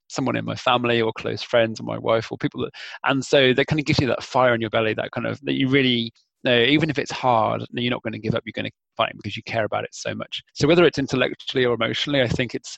someone 0.08 0.36
in 0.36 0.46
my 0.46 0.56
family 0.56 1.02
or 1.02 1.14
close 1.14 1.42
friends 1.42 1.80
or 1.80 1.84
my 1.84 1.98
wife 1.98 2.32
or 2.32 2.38
people 2.38 2.62
that, 2.62 2.72
and 3.06 3.24
so 3.24 3.54
that 3.54 3.68
kind 3.68 3.80
of 3.80 3.86
gives 3.86 4.00
you 4.00 4.08
that 4.08 4.24
fire 4.24 4.54
in 4.54 4.62
your 4.62 4.72
belly, 4.72 4.94
that 4.96 5.12
kind 5.12 5.28
of, 5.28 5.40
that 5.44 5.54
you 5.54 5.68
really 5.68 6.12
no, 6.44 6.58
even 6.58 6.90
if 6.90 6.98
it's 6.98 7.12
hard, 7.12 7.66
you're 7.72 7.92
not 7.92 8.02
going 8.02 8.14
to 8.14 8.20
give 8.20 8.34
up. 8.34 8.44
You're 8.46 8.54
going 8.56 8.66
to 8.66 8.72
fight 8.96 9.12
because 9.18 9.36
you 9.36 9.44
care 9.44 9.66
about 9.66 9.84
it 9.84 9.94
so 9.94 10.16
much. 10.16 10.42
So 10.54 10.68
whether 10.68 10.86
it's 10.86 10.98
intellectually 10.98 11.66
or 11.66 11.74
emotionally, 11.74 12.22
I 12.22 12.28
think 12.28 12.56
it's 12.56 12.78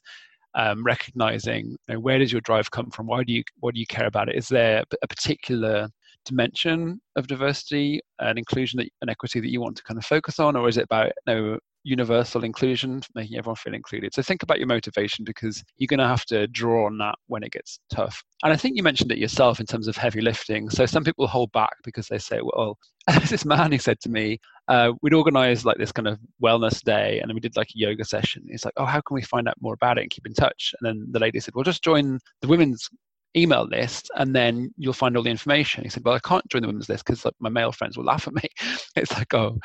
um, 0.55 0.83
recognizing 0.83 1.71
you 1.71 1.77
know, 1.87 1.99
where 1.99 2.19
does 2.19 2.31
your 2.31 2.41
drive 2.41 2.71
come 2.71 2.89
from? 2.89 3.07
Why 3.07 3.23
do 3.23 3.33
you 3.33 3.43
what 3.59 3.73
do 3.73 3.79
you 3.79 3.87
care 3.87 4.07
about 4.07 4.29
it? 4.29 4.35
Is 4.35 4.47
there 4.47 4.83
a 5.01 5.07
particular 5.07 5.89
dimension 6.25 7.01
of 7.15 7.27
diversity 7.27 7.99
and 8.19 8.37
inclusion 8.37 8.79
and 8.79 9.09
equity 9.09 9.39
that 9.39 9.49
you 9.49 9.61
want 9.61 9.75
to 9.77 9.83
kind 9.83 9.97
of 9.97 10.05
focus 10.05 10.39
on, 10.39 10.55
or 10.55 10.67
is 10.67 10.77
it 10.77 10.85
about 10.85 11.11
you 11.27 11.33
know, 11.33 11.59
universal 11.83 12.43
inclusion, 12.43 13.01
making 13.15 13.37
everyone 13.37 13.55
feel 13.55 13.73
included. 13.73 14.13
So 14.13 14.21
think 14.21 14.43
about 14.43 14.59
your 14.59 14.67
motivation 14.67 15.25
because 15.25 15.63
you're 15.77 15.87
going 15.87 15.99
to 15.99 16.07
have 16.07 16.25
to 16.25 16.47
draw 16.47 16.85
on 16.85 16.97
that 16.99 17.15
when 17.27 17.43
it 17.43 17.51
gets 17.51 17.79
tough. 17.91 18.23
And 18.43 18.53
I 18.53 18.55
think 18.55 18.77
you 18.77 18.83
mentioned 18.83 19.11
it 19.11 19.17
yourself 19.17 19.59
in 19.59 19.65
terms 19.65 19.87
of 19.87 19.97
heavy 19.97 20.21
lifting. 20.21 20.69
So 20.69 20.85
some 20.85 21.03
people 21.03 21.27
hold 21.27 21.51
back 21.51 21.73
because 21.83 22.07
they 22.07 22.17
say, 22.17 22.39
well, 22.41 22.77
this 23.29 23.45
man 23.45 23.71
who 23.71 23.77
said 23.77 23.99
to 24.01 24.09
me, 24.09 24.39
uh, 24.67 24.93
we'd 25.01 25.13
organize 25.13 25.65
like 25.65 25.77
this 25.77 25.91
kind 25.91 26.07
of 26.07 26.19
wellness 26.41 26.81
day 26.81 27.19
and 27.19 27.29
then 27.29 27.35
we 27.35 27.41
did 27.41 27.55
like 27.55 27.69
a 27.69 27.79
yoga 27.79 28.05
session. 28.05 28.43
He's 28.49 28.65
like, 28.65 28.75
oh, 28.77 28.85
how 28.85 29.01
can 29.01 29.15
we 29.15 29.23
find 29.23 29.47
out 29.47 29.55
more 29.59 29.73
about 29.73 29.97
it 29.97 30.01
and 30.01 30.11
keep 30.11 30.25
in 30.25 30.33
touch? 30.33 30.73
And 30.79 30.87
then 30.87 31.07
the 31.11 31.19
lady 31.19 31.39
said, 31.39 31.55
well, 31.55 31.63
just 31.63 31.83
join 31.83 32.19
the 32.41 32.47
women's 32.47 32.87
email 33.35 33.65
list 33.65 34.11
and 34.15 34.35
then 34.35 34.73
you'll 34.77 34.93
find 34.93 35.15
all 35.15 35.23
the 35.23 35.29
information. 35.29 35.83
He 35.83 35.89
said, 35.89 36.03
well, 36.03 36.13
I 36.13 36.19
can't 36.19 36.47
join 36.49 36.61
the 36.61 36.67
women's 36.67 36.89
list 36.89 37.05
because 37.05 37.25
like, 37.25 37.33
my 37.39 37.49
male 37.49 37.71
friends 37.71 37.97
will 37.97 38.05
laugh 38.05 38.27
at 38.27 38.33
me. 38.33 38.43
It's 38.95 39.13
like, 39.13 39.33
oh, 39.33 39.57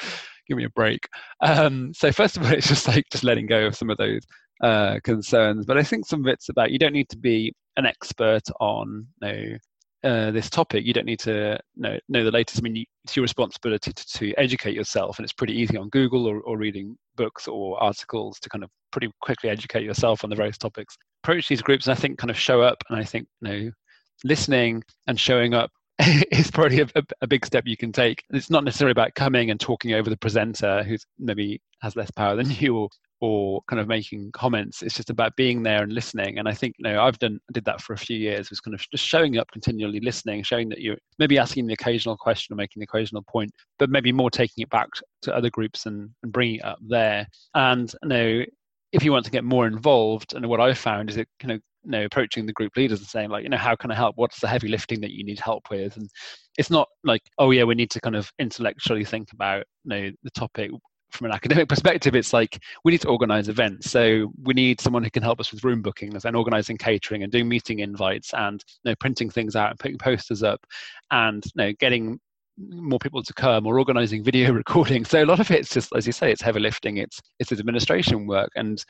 give 0.46 0.56
me 0.56 0.64
a 0.64 0.70
break. 0.70 1.08
Um, 1.40 1.92
so 1.94 2.12
first 2.12 2.36
of 2.36 2.44
all, 2.44 2.52
it's 2.52 2.68
just 2.68 2.88
like 2.88 3.04
just 3.10 3.24
letting 3.24 3.46
go 3.46 3.66
of 3.66 3.76
some 3.76 3.90
of 3.90 3.98
those 3.98 4.22
uh, 4.62 4.98
concerns. 5.04 5.66
But 5.66 5.78
I 5.78 5.82
think 5.82 6.06
some 6.06 6.20
of 6.20 6.26
it's 6.26 6.48
about 6.48 6.70
you 6.70 6.78
don't 6.78 6.92
need 6.92 7.08
to 7.10 7.18
be 7.18 7.54
an 7.76 7.86
expert 7.86 8.42
on 8.60 9.06
you 9.22 9.28
know, 9.28 9.58
uh, 10.04 10.30
this 10.30 10.48
topic. 10.48 10.84
You 10.84 10.92
don't 10.92 11.06
need 11.06 11.20
to 11.20 11.58
know, 11.76 11.98
know 12.08 12.24
the 12.24 12.30
latest. 12.30 12.60
I 12.60 12.62
mean, 12.62 12.76
you, 12.76 12.84
it's 13.04 13.16
your 13.16 13.22
responsibility 13.22 13.92
to, 13.92 14.06
to, 14.18 14.34
educate 14.38 14.74
yourself, 14.74 15.18
and 15.18 15.24
it's 15.24 15.32
pretty 15.32 15.54
easy 15.54 15.76
on 15.76 15.88
Google 15.88 16.26
or, 16.26 16.40
or 16.40 16.56
reading 16.56 16.96
books 17.16 17.48
or 17.48 17.82
articles 17.82 18.38
to 18.40 18.48
kind 18.48 18.64
of 18.64 18.70
pretty 18.92 19.10
quickly 19.20 19.50
educate 19.50 19.84
yourself 19.84 20.24
on 20.24 20.30
the 20.30 20.36
various 20.36 20.58
topics. 20.58 20.96
Approach 21.24 21.48
these 21.48 21.62
groups, 21.62 21.86
and 21.86 21.96
I 21.96 22.00
think 22.00 22.18
kind 22.18 22.30
of 22.30 22.38
show 22.38 22.62
up. 22.62 22.82
And 22.88 22.98
I 22.98 23.04
think 23.04 23.26
you 23.40 23.48
know, 23.48 23.70
listening 24.24 24.82
and 25.06 25.18
showing 25.18 25.54
up 25.54 25.70
is 26.30 26.50
probably 26.50 26.80
a, 26.80 26.88
a, 27.22 27.26
big 27.26 27.46
step 27.46 27.64
you 27.66 27.76
can 27.76 27.90
take. 27.90 28.22
It's 28.30 28.50
not 28.50 28.64
necessarily 28.64 28.92
about 28.92 29.14
coming 29.14 29.50
and 29.50 29.58
talking 29.58 29.94
over 29.94 30.10
the 30.10 30.16
presenter 30.16 30.82
who's 30.82 31.06
maybe 31.18 31.60
has 31.80 31.96
less 31.96 32.10
power 32.10 32.36
than 32.36 32.50
you 32.58 32.76
or 32.76 32.88
or 33.20 33.62
kind 33.68 33.80
of 33.80 33.88
making 33.88 34.30
comments. 34.32 34.82
It's 34.82 34.94
just 34.94 35.08
about 35.08 35.36
being 35.36 35.62
there 35.62 35.82
and 35.82 35.92
listening. 35.92 36.38
And 36.38 36.46
I 36.46 36.52
think, 36.52 36.74
you 36.78 36.82
know, 36.82 37.02
I've 37.02 37.18
done 37.18 37.40
did 37.52 37.64
that 37.64 37.80
for 37.80 37.94
a 37.94 37.98
few 37.98 38.18
years, 38.18 38.50
was 38.50 38.60
kind 38.60 38.74
of 38.74 38.86
just 38.90 39.06
showing 39.06 39.38
up 39.38 39.50
continually, 39.52 40.00
listening, 40.00 40.42
showing 40.42 40.68
that 40.68 40.80
you're 40.80 40.98
maybe 41.18 41.38
asking 41.38 41.66
the 41.66 41.72
occasional 41.72 42.18
question 42.18 42.52
or 42.52 42.56
making 42.56 42.80
the 42.80 42.84
occasional 42.84 43.22
point, 43.22 43.50
but 43.78 43.88
maybe 43.88 44.12
more 44.12 44.30
taking 44.30 44.62
it 44.62 44.70
back 44.70 44.88
to 45.22 45.34
other 45.34 45.48
groups 45.48 45.86
and, 45.86 46.10
and 46.22 46.32
bringing 46.32 46.56
it 46.56 46.64
up 46.64 46.78
there. 46.86 47.26
And 47.54 47.90
you 48.02 48.08
know, 48.08 48.44
if 48.92 49.02
you 49.02 49.12
want 49.12 49.24
to 49.24 49.30
get 49.30 49.44
more 49.44 49.66
involved, 49.66 50.34
and 50.34 50.46
what 50.46 50.60
I've 50.60 50.78
found 50.78 51.08
is 51.08 51.16
it 51.16 51.28
kind 51.40 51.52
of 51.52 51.62
you 51.86 51.92
know 51.92 52.04
approaching 52.04 52.46
the 52.46 52.52
group 52.52 52.76
leaders 52.76 52.98
and 52.98 53.08
saying 53.08 53.30
like 53.30 53.44
you 53.44 53.48
know 53.48 53.56
how 53.56 53.76
can 53.76 53.90
i 53.90 53.94
help? 53.94 54.16
What's 54.16 54.40
the 54.40 54.48
heavy 54.48 54.68
lifting 54.68 55.00
that 55.00 55.12
you 55.12 55.24
need 55.24 55.40
help 55.40 55.70
with? 55.70 55.96
And 55.96 56.08
it's 56.58 56.70
not 56.70 56.88
like 57.04 57.22
oh 57.38 57.50
yeah 57.52 57.64
we 57.64 57.74
need 57.74 57.90
to 57.92 58.00
kind 58.00 58.16
of 58.16 58.30
intellectually 58.38 59.04
think 59.04 59.32
about 59.32 59.64
you 59.84 59.90
know 59.90 60.10
the 60.22 60.30
topic 60.30 60.70
from 61.12 61.26
an 61.26 61.32
academic 61.32 61.68
perspective. 61.68 62.14
It's 62.16 62.32
like 62.32 62.58
we 62.84 62.92
need 62.92 63.00
to 63.02 63.08
organize 63.08 63.48
events. 63.48 63.90
So 63.90 64.32
we 64.42 64.54
need 64.54 64.80
someone 64.80 65.04
who 65.04 65.10
can 65.10 65.22
help 65.22 65.40
us 65.40 65.52
with 65.52 65.64
room 65.64 65.80
bookings 65.80 66.24
and 66.24 66.36
organizing 66.36 66.76
catering 66.76 67.22
and 67.22 67.30
doing 67.30 67.48
meeting 67.48 67.78
invites 67.78 68.34
and 68.34 68.62
you 68.84 68.90
know 68.90 68.94
printing 69.00 69.30
things 69.30 69.56
out 69.56 69.70
and 69.70 69.78
putting 69.78 69.98
posters 69.98 70.42
up 70.42 70.60
and 71.10 71.44
you 71.44 71.52
know 71.56 71.72
getting 71.78 72.18
more 72.58 72.98
people 72.98 73.22
to 73.22 73.34
come 73.34 73.66
or 73.66 73.78
organizing 73.78 74.24
video 74.30 74.50
recording 74.52 75.04
so 75.04 75.22
a 75.22 75.26
lot 75.26 75.40
of 75.40 75.50
it's 75.50 75.68
just 75.68 75.92
as 75.94 76.06
you 76.06 76.12
say 76.12 76.32
it's 76.32 76.40
heavy 76.40 76.58
lifting 76.60 76.96
it's 76.96 77.20
it's 77.38 77.52
administration 77.52 78.26
work. 78.26 78.50
And 78.56 78.82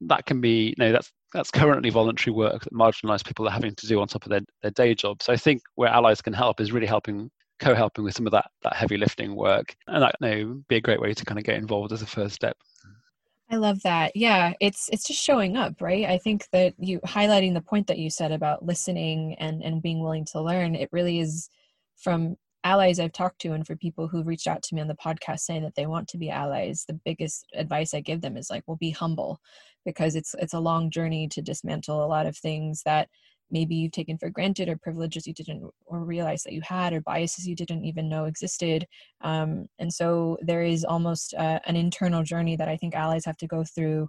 that 0.00 0.26
can 0.26 0.40
be 0.40 0.68
you 0.68 0.74
know 0.78 0.92
that's 0.92 1.10
that's 1.32 1.50
currently 1.50 1.90
voluntary 1.90 2.34
work 2.34 2.62
that 2.62 2.72
marginalized 2.72 3.26
people 3.26 3.46
are 3.46 3.52
having 3.52 3.74
to 3.74 3.86
do 3.86 4.00
on 4.00 4.06
top 4.06 4.24
of 4.24 4.30
their, 4.30 4.40
their 4.62 4.70
day 4.72 4.94
job 4.94 5.22
so 5.22 5.32
i 5.32 5.36
think 5.36 5.62
where 5.74 5.88
allies 5.88 6.20
can 6.20 6.32
help 6.32 6.60
is 6.60 6.72
really 6.72 6.86
helping 6.86 7.30
co-helping 7.60 8.04
with 8.04 8.14
some 8.14 8.26
of 8.26 8.32
that 8.32 8.46
that 8.62 8.74
heavy 8.74 8.96
lifting 8.96 9.34
work 9.36 9.74
and 9.86 10.02
that 10.02 10.14
you 10.20 10.28
know 10.28 10.62
be 10.68 10.76
a 10.76 10.80
great 10.80 11.00
way 11.00 11.14
to 11.14 11.24
kind 11.24 11.38
of 11.38 11.44
get 11.44 11.56
involved 11.56 11.92
as 11.92 12.02
a 12.02 12.06
first 12.06 12.34
step 12.34 12.56
I 13.50 13.56
love 13.56 13.82
that. 13.82 14.12
Yeah, 14.16 14.54
it's 14.58 14.88
it's 14.90 15.06
just 15.06 15.22
showing 15.22 15.56
up, 15.56 15.80
right? 15.80 16.06
I 16.06 16.16
think 16.16 16.46
that 16.52 16.72
you 16.78 16.98
highlighting 17.00 17.52
the 17.52 17.60
point 17.60 17.86
that 17.88 17.98
you 17.98 18.08
said 18.08 18.32
about 18.32 18.64
listening 18.64 19.34
and 19.38 19.62
and 19.62 19.82
being 19.82 20.00
willing 20.00 20.24
to 20.32 20.40
learn, 20.40 20.74
it 20.74 20.88
really 20.92 21.20
is 21.20 21.50
from 21.96 22.36
allies 22.64 22.98
I've 22.98 23.12
talked 23.12 23.40
to 23.42 23.52
and 23.52 23.66
for 23.66 23.76
people 23.76 24.08
who've 24.08 24.26
reached 24.26 24.46
out 24.46 24.62
to 24.62 24.74
me 24.74 24.80
on 24.80 24.88
the 24.88 24.96
podcast 24.96 25.40
saying 25.40 25.62
that 25.62 25.74
they 25.76 25.86
want 25.86 26.08
to 26.08 26.18
be 26.18 26.30
allies, 26.30 26.84
the 26.88 26.98
biggest 27.04 27.46
advice 27.54 27.92
I 27.92 28.00
give 28.00 28.22
them 28.22 28.36
is 28.36 28.48
like, 28.50 28.64
well, 28.66 28.78
be 28.78 28.90
humble 28.90 29.38
because 29.84 30.16
it's 30.16 30.34
it's 30.38 30.54
a 30.54 30.60
long 30.60 30.90
journey 30.90 31.28
to 31.28 31.42
dismantle 31.42 32.04
a 32.04 32.06
lot 32.06 32.26
of 32.26 32.36
things 32.36 32.82
that 32.84 33.08
maybe 33.50 33.74
you've 33.74 33.92
taken 33.92 34.18
for 34.18 34.30
granted 34.30 34.68
or 34.68 34.76
privileges 34.76 35.26
you 35.26 35.34
didn't 35.34 35.70
or 35.86 36.04
realize 36.04 36.42
that 36.42 36.54
you 36.54 36.62
had 36.62 36.92
or 36.92 37.00
biases 37.02 37.46
you 37.46 37.54
didn't 37.54 37.84
even 37.84 38.08
know 38.08 38.24
existed. 38.24 38.86
Um, 39.20 39.66
and 39.78 39.92
so 39.92 40.38
there 40.40 40.62
is 40.62 40.84
almost 40.84 41.34
uh, 41.34 41.60
an 41.66 41.76
internal 41.76 42.22
journey 42.22 42.56
that 42.56 42.68
i 42.68 42.76
think 42.76 42.94
allies 42.94 43.24
have 43.24 43.36
to 43.38 43.46
go 43.46 43.64
through 43.64 44.08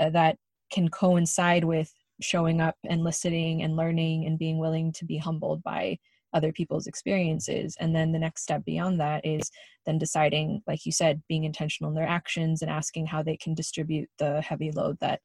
uh, 0.00 0.10
that 0.10 0.36
can 0.72 0.88
coincide 0.88 1.64
with 1.64 1.92
showing 2.20 2.60
up 2.60 2.76
and 2.88 3.02
listening 3.02 3.62
and 3.62 3.76
learning 3.76 4.26
and 4.26 4.38
being 4.38 4.58
willing 4.58 4.92
to 4.92 5.04
be 5.04 5.18
humbled 5.18 5.62
by 5.62 5.98
other 6.34 6.52
people's 6.52 6.86
experiences. 6.86 7.76
And 7.80 7.94
then 7.94 8.12
the 8.12 8.18
next 8.18 8.42
step 8.42 8.64
beyond 8.64 9.00
that 9.00 9.24
is 9.24 9.50
then 9.86 9.98
deciding 9.98 10.62
like 10.66 10.84
you 10.84 10.92
said 10.92 11.22
being 11.28 11.44
intentional 11.44 11.90
in 11.90 11.96
their 11.96 12.08
actions 12.08 12.60
and 12.60 12.70
asking 12.70 13.06
how 13.06 13.22
they 13.22 13.36
can 13.36 13.54
distribute 13.54 14.08
the 14.18 14.40
heavy 14.42 14.70
load 14.72 14.98
that 15.00 15.20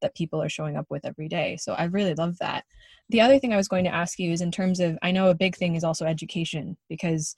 that 0.00 0.14
people 0.16 0.42
are 0.42 0.48
showing 0.48 0.76
up 0.76 0.86
with 0.90 1.04
every 1.04 1.28
day. 1.28 1.56
So 1.60 1.74
i 1.74 1.84
really 1.84 2.14
love 2.14 2.38
that. 2.38 2.64
The 3.10 3.20
other 3.20 3.38
thing 3.38 3.52
i 3.52 3.56
was 3.56 3.68
going 3.68 3.84
to 3.84 3.94
ask 3.94 4.18
you 4.18 4.32
is 4.32 4.40
in 4.40 4.50
terms 4.50 4.80
of 4.80 4.98
i 5.02 5.10
know 5.10 5.28
a 5.28 5.34
big 5.34 5.56
thing 5.56 5.74
is 5.74 5.84
also 5.84 6.06
education 6.06 6.76
because 6.88 7.34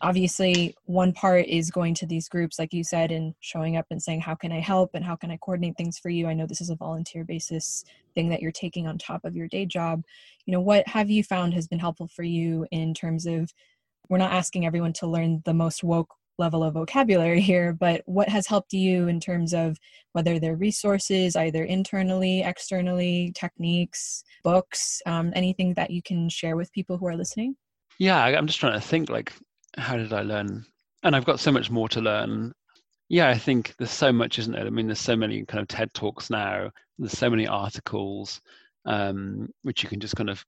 obviously 0.00 0.74
one 0.84 1.12
part 1.12 1.46
is 1.46 1.70
going 1.70 1.94
to 1.94 2.06
these 2.06 2.28
groups 2.28 2.58
like 2.58 2.72
you 2.72 2.84
said 2.84 3.10
and 3.10 3.34
showing 3.40 3.76
up 3.76 3.86
and 3.90 4.02
saying 4.02 4.20
how 4.20 4.34
can 4.34 4.52
i 4.52 4.60
help? 4.60 4.90
And 4.94 5.04
how 5.04 5.16
can 5.16 5.30
i 5.30 5.36
coordinate 5.38 5.76
things 5.76 5.98
for 5.98 6.08
you? 6.10 6.26
I 6.26 6.34
know 6.34 6.46
this 6.46 6.60
is 6.60 6.70
a 6.70 6.76
volunteer 6.76 7.24
basis 7.24 7.84
thing 8.14 8.28
that 8.30 8.42
you're 8.42 8.52
taking 8.52 8.86
on 8.86 8.98
top 8.98 9.24
of 9.24 9.36
your 9.36 9.48
day 9.48 9.66
job. 9.66 10.02
You 10.46 10.52
know 10.52 10.60
what 10.60 10.86
have 10.88 11.10
you 11.10 11.22
found 11.22 11.54
has 11.54 11.68
been 11.68 11.78
helpful 11.78 12.08
for 12.08 12.22
you 12.22 12.66
in 12.70 12.94
terms 12.94 13.26
of 13.26 13.52
we're 14.08 14.18
not 14.18 14.32
asking 14.32 14.66
everyone 14.66 14.92
to 14.94 15.06
learn 15.06 15.42
the 15.44 15.54
most 15.54 15.84
woke 15.84 16.14
level 16.38 16.62
of 16.62 16.74
vocabulary 16.74 17.40
here 17.52 17.72
but 17.72 18.02
what 18.06 18.28
has 18.28 18.46
helped 18.46 18.72
you 18.72 19.08
in 19.08 19.20
terms 19.20 19.52
of 19.52 19.76
whether 20.12 20.38
they're 20.38 20.56
resources 20.56 21.36
either 21.36 21.64
internally 21.64 22.42
externally 22.42 23.32
techniques 23.34 24.22
books 24.44 25.02
um, 25.06 25.32
anything 25.34 25.74
that 25.74 25.90
you 25.90 26.00
can 26.02 26.28
share 26.28 26.56
with 26.56 26.72
people 26.72 26.96
who 26.96 27.06
are 27.06 27.16
listening? 27.16 27.56
Yeah 27.98 28.24
i'm 28.24 28.46
just 28.46 28.60
trying 28.60 28.74
to 28.74 28.80
think 28.80 29.10
like 29.10 29.32
how 29.78 29.96
did 29.96 30.12
I 30.12 30.22
learn? 30.22 30.64
And 31.02 31.14
I've 31.14 31.24
got 31.24 31.40
so 31.40 31.52
much 31.52 31.70
more 31.70 31.88
to 31.90 32.00
learn. 32.00 32.52
Yeah, 33.08 33.30
I 33.30 33.38
think 33.38 33.74
there's 33.78 33.90
so 33.90 34.12
much, 34.12 34.38
isn't 34.38 34.54
it? 34.54 34.66
I 34.66 34.70
mean, 34.70 34.86
there's 34.86 35.00
so 35.00 35.16
many 35.16 35.44
kind 35.44 35.62
of 35.62 35.68
TED 35.68 35.94
talks 35.94 36.28
now. 36.28 36.70
There's 36.98 37.16
so 37.16 37.30
many 37.30 37.46
articles, 37.46 38.40
um, 38.84 39.48
which 39.62 39.82
you 39.82 39.88
can 39.88 40.00
just 40.00 40.16
kind 40.16 40.28
of 40.28 40.44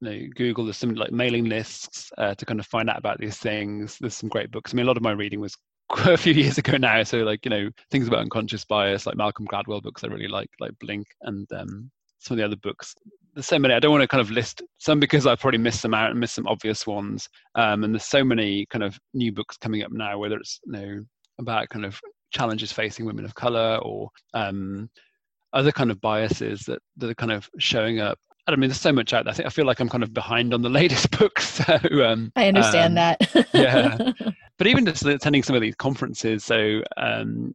you 0.00 0.10
know, 0.10 0.28
Google. 0.34 0.64
There's 0.64 0.76
some 0.76 0.94
like 0.94 1.12
mailing 1.12 1.44
lists 1.44 2.10
uh, 2.18 2.34
to 2.34 2.46
kind 2.46 2.58
of 2.58 2.66
find 2.66 2.88
out 2.90 2.98
about 2.98 3.18
these 3.18 3.36
things. 3.36 3.98
There's 4.00 4.14
some 4.14 4.28
great 4.28 4.50
books. 4.50 4.72
I 4.72 4.76
mean, 4.76 4.86
a 4.86 4.88
lot 4.88 4.96
of 4.96 5.02
my 5.02 5.12
reading 5.12 5.40
was 5.40 5.56
quite 5.88 6.14
a 6.14 6.18
few 6.18 6.32
years 6.32 6.58
ago 6.58 6.76
now. 6.76 7.02
So 7.02 7.18
like 7.18 7.44
you 7.44 7.50
know 7.50 7.70
things 7.90 8.08
about 8.08 8.20
unconscious 8.20 8.64
bias, 8.64 9.06
like 9.06 9.16
Malcolm 9.16 9.46
Gladwell 9.46 9.82
books 9.82 10.02
I 10.02 10.08
really 10.08 10.28
like, 10.28 10.50
like 10.58 10.72
Blink, 10.80 11.06
and 11.22 11.46
um, 11.52 11.90
some 12.20 12.34
of 12.34 12.38
the 12.38 12.44
other 12.44 12.56
books 12.56 12.94
there's 13.34 13.46
so 13.46 13.58
many. 13.58 13.74
I 13.74 13.80
don't 13.80 13.92
want 13.92 14.02
to 14.02 14.08
kind 14.08 14.20
of 14.20 14.30
list 14.30 14.62
some 14.78 15.00
because 15.00 15.26
I've 15.26 15.40
probably 15.40 15.58
missed 15.58 15.80
some 15.80 15.94
out 15.94 16.10
and 16.10 16.20
missed 16.20 16.34
some 16.34 16.46
obvious 16.46 16.86
ones. 16.86 17.28
Um, 17.54 17.84
and 17.84 17.94
there's 17.94 18.04
so 18.04 18.24
many 18.24 18.66
kind 18.66 18.82
of 18.82 18.98
new 19.14 19.32
books 19.32 19.56
coming 19.56 19.82
up 19.82 19.92
now, 19.92 20.18
whether 20.18 20.36
it's 20.36 20.60
you 20.64 20.72
know 20.72 21.04
about 21.38 21.68
kind 21.68 21.84
of 21.84 22.00
challenges 22.32 22.72
facing 22.72 23.06
women 23.06 23.24
of 23.24 23.34
color 23.34 23.78
or 23.82 24.10
um, 24.34 24.90
other 25.52 25.72
kind 25.72 25.90
of 25.90 26.00
biases 26.00 26.62
that, 26.62 26.80
that 26.96 27.10
are 27.10 27.14
kind 27.14 27.32
of 27.32 27.48
showing 27.58 28.00
up. 28.00 28.18
I 28.46 28.56
mean, 28.56 28.68
there's 28.68 28.80
so 28.80 28.92
much 28.92 29.12
out 29.12 29.24
there. 29.24 29.32
I 29.32 29.36
think 29.36 29.46
I 29.46 29.50
feel 29.50 29.66
like 29.66 29.78
I'm 29.78 29.88
kind 29.88 30.02
of 30.02 30.12
behind 30.12 30.52
on 30.52 30.62
the 30.62 30.68
latest 30.80 31.10
books. 31.18 31.48
So 31.48 31.78
um, 32.04 32.32
I 32.34 32.48
understand 32.48 32.98
um, 32.98 33.16
that. 33.18 33.46
yeah, 33.52 34.12
but 34.58 34.66
even 34.66 34.84
just 34.84 35.04
attending 35.04 35.44
some 35.44 35.54
of 35.54 35.62
these 35.62 35.76
conferences. 35.76 36.44
So 36.44 36.82
um, 36.96 37.54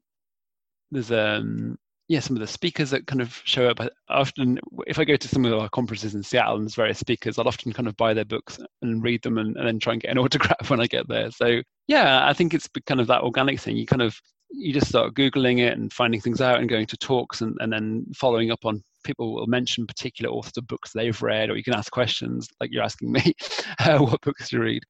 there's 0.91 1.11
um 1.11 1.77
yeah, 2.07 2.19
some 2.19 2.35
of 2.35 2.39
the 2.39 2.47
speakers 2.47 2.91
that 2.91 3.07
kind 3.07 3.21
of 3.21 3.41
show 3.45 3.67
up. 3.67 3.79
Often, 4.09 4.59
if 4.85 4.99
I 4.99 5.05
go 5.05 5.15
to 5.15 5.27
some 5.27 5.43
of 5.45 5.53
our 5.53 5.69
conferences 5.69 6.13
in 6.13 6.21
Seattle 6.21 6.55
and 6.55 6.65
there's 6.65 6.75
various 6.75 6.99
speakers, 6.99 7.39
I'll 7.39 7.47
often 7.47 7.73
kind 7.73 7.87
of 7.87 7.97
buy 7.97 8.13
their 8.13 8.25
books 8.25 8.59
and 8.81 9.03
read 9.03 9.23
them 9.23 9.39
and, 9.39 9.57
and 9.57 9.67
then 9.67 9.79
try 9.79 9.93
and 9.93 10.01
get 10.01 10.11
an 10.11 10.17
autograph 10.19 10.69
when 10.69 10.79
I 10.79 10.87
get 10.87 11.07
there. 11.07 11.31
So 11.31 11.61
yeah, 11.87 12.27
I 12.27 12.33
think 12.33 12.53
it's 12.53 12.69
kind 12.85 13.01
of 13.01 13.07
that 13.07 13.23
organic 13.23 13.59
thing. 13.59 13.75
You 13.77 13.87
kind 13.87 14.03
of 14.03 14.19
you 14.51 14.73
just 14.73 14.87
start 14.87 15.15
googling 15.15 15.59
it 15.59 15.77
and 15.77 15.91
finding 15.91 16.21
things 16.21 16.41
out 16.41 16.59
and 16.59 16.69
going 16.69 16.85
to 16.85 16.97
talks 16.97 17.41
and, 17.41 17.57
and 17.59 17.73
then 17.73 18.05
following 18.15 18.51
up 18.51 18.63
on 18.65 18.83
people 19.03 19.33
will 19.33 19.47
mention 19.47 19.87
particular 19.87 20.31
authors 20.31 20.57
of 20.57 20.67
books 20.67 20.91
they've 20.93 21.21
read 21.21 21.49
or 21.49 21.57
you 21.57 21.63
can 21.63 21.73
ask 21.73 21.91
questions 21.91 22.47
like 22.59 22.71
you're 22.71 22.83
asking 22.83 23.11
me 23.11 23.33
uh, 23.79 23.97
what 23.97 24.21
books 24.21 24.49
to 24.49 24.59
read 24.59 24.83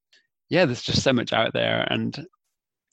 yeah 0.50 0.64
there's 0.64 0.82
just 0.82 1.02
so 1.02 1.12
much 1.12 1.32
out 1.32 1.52
there 1.52 1.86
and 1.90 2.26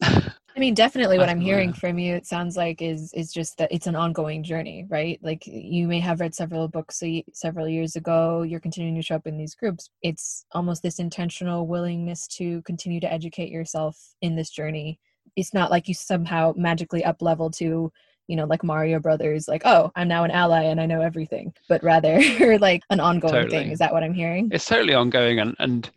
I 0.55 0.59
mean, 0.59 0.73
definitely 0.73 1.17
what 1.17 1.29
I'm 1.29 1.39
hearing 1.39 1.73
from 1.73 1.97
you, 1.97 2.15
it 2.15 2.27
sounds 2.27 2.55
like 2.55 2.81
is 2.81 3.11
is 3.13 3.33
just 3.33 3.57
that 3.57 3.71
it's 3.71 3.87
an 3.87 3.95
ongoing 3.95 4.43
journey, 4.43 4.85
right? 4.87 5.19
Like 5.23 5.47
you 5.47 5.87
may 5.87 5.99
have 5.99 6.19
read 6.19 6.35
several 6.35 6.67
books 6.67 7.01
several 7.33 7.67
years 7.67 7.95
ago, 7.95 8.43
you're 8.43 8.59
continuing 8.59 8.95
to 8.95 9.01
show 9.01 9.15
up 9.15 9.25
in 9.25 9.37
these 9.37 9.55
groups. 9.55 9.89
It's 10.01 10.45
almost 10.51 10.83
this 10.83 10.99
intentional 10.99 11.65
willingness 11.65 12.27
to 12.37 12.61
continue 12.63 12.99
to 12.99 13.11
educate 13.11 13.49
yourself 13.49 13.97
in 14.21 14.35
this 14.35 14.51
journey. 14.51 14.99
It's 15.35 15.53
not 15.53 15.71
like 15.71 15.87
you 15.87 15.95
somehow 15.95 16.53
magically 16.55 17.03
up 17.03 17.21
level 17.21 17.49
to 17.51 17.91
you 18.27 18.37
know, 18.37 18.45
like 18.45 18.63
Mario 18.63 18.99
Brothers, 18.99 19.49
like, 19.49 19.63
oh, 19.65 19.91
I'm 19.95 20.07
now 20.07 20.23
an 20.23 20.31
ally 20.31 20.63
and 20.63 20.79
I 20.79 20.85
know 20.85 21.01
everything, 21.01 21.53
but 21.67 21.83
rather 21.83 22.57
like 22.59 22.81
an 22.89 23.01
ongoing 23.01 23.33
totally. 23.33 23.51
thing. 23.51 23.71
Is 23.71 23.79
that 23.79 23.91
what 23.91 24.03
I'm 24.03 24.13
hearing? 24.13 24.49
It's 24.51 24.65
totally 24.65 24.93
ongoing. 24.93 25.39
And, 25.39 25.55
and 25.59 25.89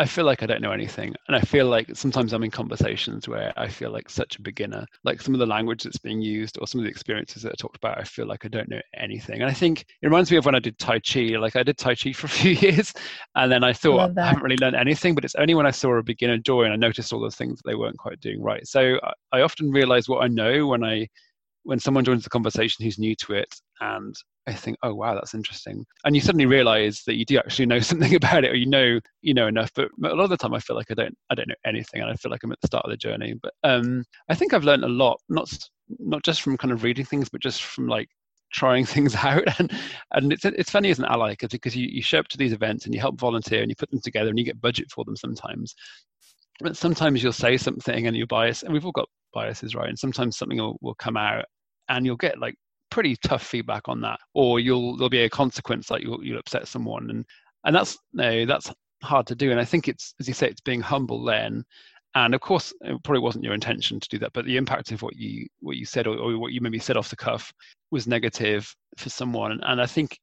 I 0.00 0.06
feel 0.06 0.24
like 0.24 0.44
I 0.44 0.46
don't 0.46 0.62
know 0.62 0.70
anything. 0.70 1.12
And 1.26 1.36
I 1.36 1.40
feel 1.40 1.66
like 1.66 1.90
sometimes 1.94 2.32
I'm 2.32 2.44
in 2.44 2.52
conversations 2.52 3.26
where 3.26 3.52
I 3.56 3.66
feel 3.66 3.90
like 3.90 4.08
such 4.08 4.36
a 4.36 4.42
beginner. 4.42 4.86
Like 5.02 5.20
some 5.20 5.34
of 5.34 5.40
the 5.40 5.46
language 5.46 5.82
that's 5.82 5.98
being 5.98 6.20
used 6.20 6.56
or 6.60 6.68
some 6.68 6.80
of 6.80 6.84
the 6.84 6.90
experiences 6.90 7.42
that 7.42 7.50
I 7.50 7.56
talked 7.58 7.78
about, 7.78 7.98
I 7.98 8.04
feel 8.04 8.26
like 8.26 8.44
I 8.44 8.48
don't 8.48 8.68
know 8.68 8.80
anything. 8.96 9.40
And 9.40 9.50
I 9.50 9.52
think 9.52 9.80
it 9.80 10.06
reminds 10.06 10.30
me 10.30 10.36
of 10.36 10.46
when 10.46 10.54
I 10.54 10.60
did 10.60 10.78
Tai 10.78 11.00
Chi. 11.00 11.36
Like 11.40 11.56
I 11.56 11.64
did 11.64 11.78
Tai 11.78 11.96
Chi 11.96 12.12
for 12.12 12.26
a 12.26 12.30
few 12.40 12.52
years 12.52 12.92
and 13.34 13.50
then 13.50 13.64
I 13.64 13.72
thought 13.72 14.16
I 14.16 14.26
haven't 14.26 14.44
really 14.44 14.58
learned 14.60 14.76
anything, 14.76 15.16
but 15.16 15.24
it's 15.24 15.34
only 15.34 15.54
when 15.54 15.66
I 15.66 15.72
saw 15.72 15.96
a 15.96 16.02
beginner 16.02 16.38
join 16.38 16.66
and 16.66 16.74
I 16.74 16.86
noticed 16.86 17.12
all 17.12 17.20
those 17.20 17.36
things 17.36 17.58
that 17.58 17.68
they 17.68 17.74
weren't 17.74 17.98
quite 17.98 18.20
doing 18.20 18.40
right. 18.40 18.66
So 18.68 19.00
I 19.32 19.40
often 19.40 19.70
realize 19.72 20.08
what 20.08 20.22
I 20.22 20.28
know 20.28 20.68
when 20.68 20.84
I 20.84 21.08
when 21.64 21.80
someone 21.80 22.04
joins 22.04 22.22
the 22.22 22.30
conversation 22.30 22.84
who's 22.84 22.98
new 22.98 23.14
to 23.16 23.34
it 23.34 23.52
and 23.80 24.14
I 24.48 24.54
think, 24.54 24.78
oh 24.82 24.94
wow, 24.94 25.14
that's 25.14 25.34
interesting. 25.34 25.84
And 26.04 26.14
you 26.14 26.22
suddenly 26.22 26.46
realize 26.46 27.02
that 27.06 27.16
you 27.16 27.24
do 27.26 27.36
actually 27.38 27.66
know 27.66 27.80
something 27.90 28.14
about 28.14 28.44
it 28.44 28.50
or 28.50 28.56
you 28.56 28.66
know 28.66 28.98
you 29.20 29.34
know 29.34 29.46
enough. 29.46 29.70
But 29.74 29.90
a 30.02 30.14
lot 30.14 30.24
of 30.24 30.30
the 30.30 30.36
time 30.36 30.54
I 30.54 30.60
feel 30.60 30.74
like 30.74 30.90
I 30.90 30.94
don't 30.94 31.16
I 31.30 31.34
don't 31.34 31.48
know 31.48 31.54
anything 31.66 32.00
and 32.00 32.10
I 32.10 32.14
feel 32.14 32.30
like 32.30 32.42
I'm 32.42 32.52
at 32.52 32.60
the 32.60 32.66
start 32.66 32.84
of 32.84 32.90
the 32.90 32.96
journey. 32.96 33.34
But 33.40 33.52
um 33.62 34.04
I 34.28 34.34
think 34.34 34.54
I've 34.54 34.64
learned 34.64 34.84
a 34.84 34.88
lot, 34.88 35.20
not 35.28 35.48
not 35.98 36.24
just 36.24 36.42
from 36.42 36.56
kind 36.56 36.72
of 36.72 36.82
reading 36.82 37.04
things, 37.04 37.28
but 37.28 37.42
just 37.42 37.62
from 37.62 37.86
like 37.86 38.08
trying 38.50 38.86
things 38.86 39.14
out 39.14 39.44
and 39.58 39.70
and 40.12 40.32
it's 40.32 40.44
it's 40.44 40.70
funny 40.70 40.90
as 40.90 40.98
an 40.98 41.04
ally 41.04 41.34
because 41.38 41.76
you, 41.76 41.86
you 41.86 42.00
show 42.00 42.18
up 42.18 42.28
to 42.28 42.38
these 42.38 42.54
events 42.54 42.86
and 42.86 42.94
you 42.94 43.00
help 43.00 43.20
volunteer 43.20 43.60
and 43.60 43.70
you 43.70 43.76
put 43.76 43.90
them 43.90 44.00
together 44.00 44.30
and 44.30 44.38
you 44.38 44.44
get 44.44 44.60
budget 44.60 44.90
for 44.90 45.04
them 45.04 45.16
sometimes 45.16 45.74
but 46.60 46.74
sometimes 46.74 47.22
you'll 47.22 47.30
say 47.30 47.58
something 47.58 48.06
and 48.06 48.16
you 48.16 48.26
bias 48.26 48.62
and 48.62 48.72
we've 48.72 48.86
all 48.86 48.92
got 48.92 49.08
biases 49.34 49.74
right 49.74 49.90
and 49.90 49.98
sometimes 49.98 50.38
something 50.38 50.56
will, 50.56 50.78
will 50.80 50.94
come 50.94 51.16
out 51.16 51.44
and 51.90 52.06
you'll 52.06 52.16
get 52.16 52.38
like 52.38 52.54
pretty 52.90 53.16
tough 53.16 53.42
feedback 53.42 53.88
on 53.88 54.00
that 54.00 54.18
or 54.34 54.60
you'll 54.60 54.96
there'll 54.96 55.10
be 55.10 55.24
a 55.24 55.30
consequence 55.30 55.90
like 55.90 56.02
you'll, 56.02 56.22
you'll 56.24 56.38
upset 56.38 56.66
someone 56.66 57.10
and 57.10 57.24
and 57.64 57.74
that's 57.74 57.98
no 58.12 58.46
that's 58.46 58.72
hard 59.02 59.26
to 59.26 59.34
do 59.34 59.50
and 59.50 59.60
i 59.60 59.64
think 59.64 59.88
it's 59.88 60.14
as 60.20 60.26
you 60.26 60.34
say 60.34 60.48
it's 60.48 60.60
being 60.60 60.80
humble 60.80 61.24
then 61.24 61.64
and 62.14 62.34
of 62.34 62.40
course 62.40 62.72
it 62.80 63.02
probably 63.04 63.20
wasn't 63.20 63.44
your 63.44 63.54
intention 63.54 64.00
to 64.00 64.08
do 64.08 64.18
that 64.18 64.32
but 64.32 64.44
the 64.44 64.56
impact 64.56 64.90
of 64.90 65.02
what 65.02 65.14
you 65.16 65.46
what 65.60 65.76
you 65.76 65.84
said 65.84 66.06
or, 66.06 66.16
or 66.16 66.38
what 66.38 66.52
you 66.52 66.60
maybe 66.60 66.78
said 66.78 66.96
off 66.96 67.10
the 67.10 67.16
cuff 67.16 67.52
was 67.90 68.06
negative 68.06 68.74
for 68.96 69.10
someone 69.10 69.60
and 69.62 69.80
i 69.80 69.86
think 69.86 70.18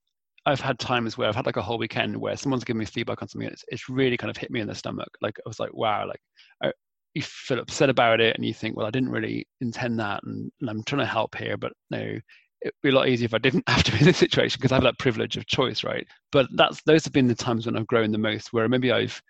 I've 0.47 0.61
had 0.61 0.77
times 0.77 1.17
where 1.17 1.27
I've 1.27 1.35
had 1.35 1.47
like 1.47 1.57
a 1.57 1.61
whole 1.61 1.79
weekend 1.79 2.15
where 2.15 2.37
someone's 2.37 2.63
given 2.63 2.79
me 2.79 2.85
feedback 2.85 3.21
on 3.21 3.27
something. 3.27 3.49
It's, 3.49 3.65
it's 3.69 3.89
really 3.89 4.15
kind 4.15 4.29
of 4.29 4.37
hit 4.37 4.51
me 4.51 4.59
in 4.59 4.67
the 4.67 4.75
stomach. 4.75 5.09
Like 5.19 5.39
I 5.43 5.49
was 5.49 5.59
like, 5.59 5.73
wow, 5.73 6.07
like 6.07 6.19
I, 6.63 6.71
you 7.15 7.23
feel 7.23 7.59
upset 7.59 7.89
about 7.89 8.21
it 8.21 8.35
and 8.35 8.45
you 8.45 8.53
think, 8.53 8.77
well, 8.77 8.85
I 8.85 8.91
didn't 8.91 9.09
really 9.09 9.47
intend 9.61 9.99
that, 9.99 10.21
and, 10.23 10.51
and 10.61 10.69
I'm 10.69 10.83
trying 10.83 10.99
to 10.99 11.05
help 11.05 11.35
here, 11.35 11.57
but 11.57 11.71
no, 11.89 12.19
it'd 12.65 12.81
be 12.81 12.89
a 12.89 12.91
lot 12.91 13.07
easier 13.07 13.25
if 13.25 13.33
I 13.33 13.37
didn't 13.37 13.63
have 13.69 13.83
to 13.83 13.91
be 13.91 13.99
in 13.99 14.05
this 14.05 14.17
situation 14.17 14.57
because 14.59 14.71
I 14.71 14.75
have 14.75 14.83
that 14.83 14.99
privilege 14.99 15.37
of 15.37 15.45
choice, 15.45 15.83
right? 15.83 16.05
But 16.31 16.47
that's 16.55 16.81
those 16.83 17.05
have 17.05 17.13
been 17.13 17.27
the 17.27 17.35
times 17.35 17.65
when 17.65 17.77
I've 17.77 17.87
grown 17.87 18.11
the 18.11 18.17
most, 18.17 18.51
where 18.51 18.67
maybe 18.67 18.91
I've 18.91 19.21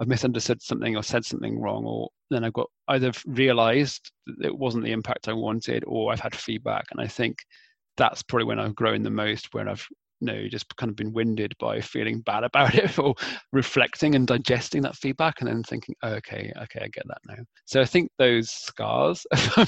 I've 0.00 0.08
misunderstood 0.08 0.62
something 0.62 0.96
or 0.96 1.02
said 1.02 1.24
something 1.24 1.60
wrong, 1.60 1.84
or 1.84 2.08
then 2.30 2.44
I've 2.44 2.52
got 2.52 2.68
either 2.88 3.12
realized 3.26 4.10
it 4.42 4.56
wasn't 4.56 4.84
the 4.84 4.92
impact 4.92 5.28
I 5.28 5.34
wanted, 5.34 5.84
or 5.86 6.12
I've 6.12 6.20
had 6.20 6.34
feedback, 6.34 6.86
and 6.90 7.00
I 7.00 7.06
think 7.06 7.38
that's 7.96 8.22
probably 8.22 8.46
when 8.46 8.58
I've 8.58 8.74
grown 8.74 9.02
the 9.02 9.10
most, 9.10 9.52
where 9.52 9.68
I've 9.68 9.86
know 10.24 10.48
just 10.48 10.74
kind 10.76 10.90
of 10.90 10.96
been 10.96 11.12
winded 11.12 11.54
by 11.58 11.80
feeling 11.80 12.20
bad 12.20 12.44
about 12.44 12.74
it 12.74 12.98
or 12.98 13.14
reflecting 13.52 14.14
and 14.14 14.26
digesting 14.26 14.82
that 14.82 14.96
feedback 14.96 15.40
and 15.40 15.48
then 15.48 15.62
thinking 15.62 15.94
oh, 16.02 16.14
okay 16.14 16.52
okay 16.62 16.80
i 16.82 16.88
get 16.88 17.04
that 17.06 17.18
now. 17.26 17.42
So 17.66 17.80
i 17.80 17.84
think 17.84 18.10
those 18.18 18.50
scars 18.50 19.26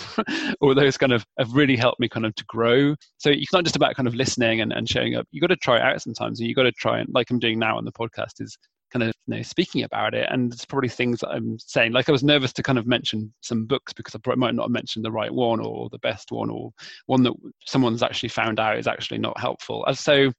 or 0.61 0.75
those 0.75 0.97
kind 0.97 1.12
of 1.12 1.25
have 1.38 1.53
really 1.53 1.77
helped 1.77 2.01
me 2.01 2.09
kind 2.09 2.27
of 2.27 2.35
to 2.35 2.45
grow. 2.47 2.95
So 3.19 3.31
it's 3.31 3.53
not 3.53 3.64
just 3.64 3.77
about 3.77 3.95
kind 3.95 4.09
of 4.09 4.14
listening 4.14 4.61
and, 4.61 4.73
and 4.73 4.88
showing 4.88 5.14
up. 5.14 5.27
You've 5.31 5.42
got 5.42 5.49
to 5.49 5.57
try 5.57 5.77
it 5.77 5.83
out 5.83 6.03
sometimes 6.03 6.40
and 6.40 6.49
you've 6.49 6.57
got 6.57 6.64
to 6.64 6.73
try 6.73 6.99
and 6.99 7.09
like 7.12 7.31
i'm 7.31 7.38
doing 7.38 7.59
now 7.59 7.77
on 7.77 7.85
the 7.85 7.92
podcast 7.92 8.40
is 8.40 8.57
kind 8.92 9.03
of 9.03 9.14
you 9.27 9.37
know, 9.37 9.42
speaking 9.42 9.83
about 9.83 10.14
it. 10.14 10.29
And 10.31 10.53
it's 10.53 10.64
probably 10.64 10.88
things 10.88 11.22
i'm 11.22 11.59
saying 11.59 11.92
like 11.92 12.09
i 12.09 12.12
was 12.12 12.22
nervous 12.22 12.53
to 12.55 12.62
kind 12.62 12.79
of 12.79 12.87
mention 12.87 13.33
some 13.40 13.66
books 13.66 13.92
because 13.92 14.14
i 14.14 14.35
might 14.35 14.55
not 14.55 14.64
have 14.64 14.70
mentioned 14.70 15.05
the 15.05 15.11
right 15.11 15.33
one 15.33 15.61
or 15.61 15.88
the 15.90 15.99
best 15.99 16.31
one 16.31 16.51
or 16.51 16.72
one 17.07 17.22
that 17.22 17.33
someone's 17.64 18.03
actually 18.03 18.29
found 18.29 18.61
out 18.61 18.79
is 18.79 18.87
actually 18.87 19.18
not 19.18 19.38
helpful. 19.38 19.85
And 19.87 19.96
so 19.96 20.33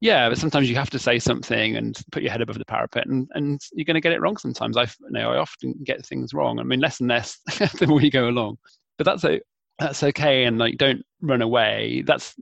yeah 0.00 0.28
but 0.28 0.38
sometimes 0.38 0.68
you 0.70 0.76
have 0.76 0.90
to 0.90 0.98
say 0.98 1.18
something 1.18 1.76
and 1.76 2.00
put 2.10 2.22
your 2.22 2.32
head 2.32 2.40
above 2.40 2.58
the 2.58 2.64
parapet 2.64 3.06
and, 3.06 3.28
and 3.34 3.60
you're 3.72 3.84
going 3.84 3.94
to 3.94 4.00
get 4.00 4.12
it 4.12 4.20
wrong 4.20 4.36
sometimes. 4.36 4.76
I 4.76 4.82
you 4.82 5.10
know 5.10 5.32
i 5.32 5.36
often 5.36 5.74
get 5.84 6.04
things 6.06 6.32
wrong. 6.34 6.58
I 6.58 6.62
mean 6.62 6.80
less 6.80 7.00
and 7.00 7.08
less 7.08 7.38
the 7.78 7.86
more 7.86 8.00
you 8.00 8.10
go 8.10 8.28
along. 8.28 8.58
But 8.98 9.04
that's 9.04 9.24
a 9.24 9.40
that's 9.78 10.02
okay 10.02 10.44
and 10.44 10.58
like 10.58 10.76
don't 10.76 11.02
run 11.22 11.42
away. 11.42 12.02
That's 12.06 12.34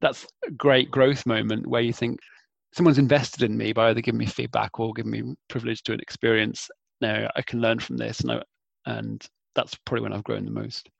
that's 0.00 0.26
a 0.46 0.50
great 0.50 0.90
growth 0.90 1.26
moment 1.26 1.66
where 1.66 1.82
you 1.82 1.92
think 1.92 2.20
someone's 2.76 2.98
invested 2.98 3.42
in 3.42 3.56
me 3.56 3.72
by 3.72 3.88
either 3.88 4.02
giving 4.02 4.18
me 4.18 4.26
feedback 4.26 4.78
or 4.78 4.92
giving 4.92 5.10
me 5.10 5.34
privilege 5.48 5.82
to 5.82 5.94
an 5.94 6.00
experience. 6.00 6.68
Now 7.00 7.30
I 7.34 7.40
can 7.40 7.60
learn 7.60 7.78
from 7.78 7.96
this, 7.96 8.20
and 8.20 8.32
I, 8.32 8.42
and 8.84 9.26
that's 9.54 9.74
probably 9.86 10.02
when 10.02 10.12
I've 10.12 10.24
grown 10.24 10.44
the 10.44 10.50
most. 10.50 10.90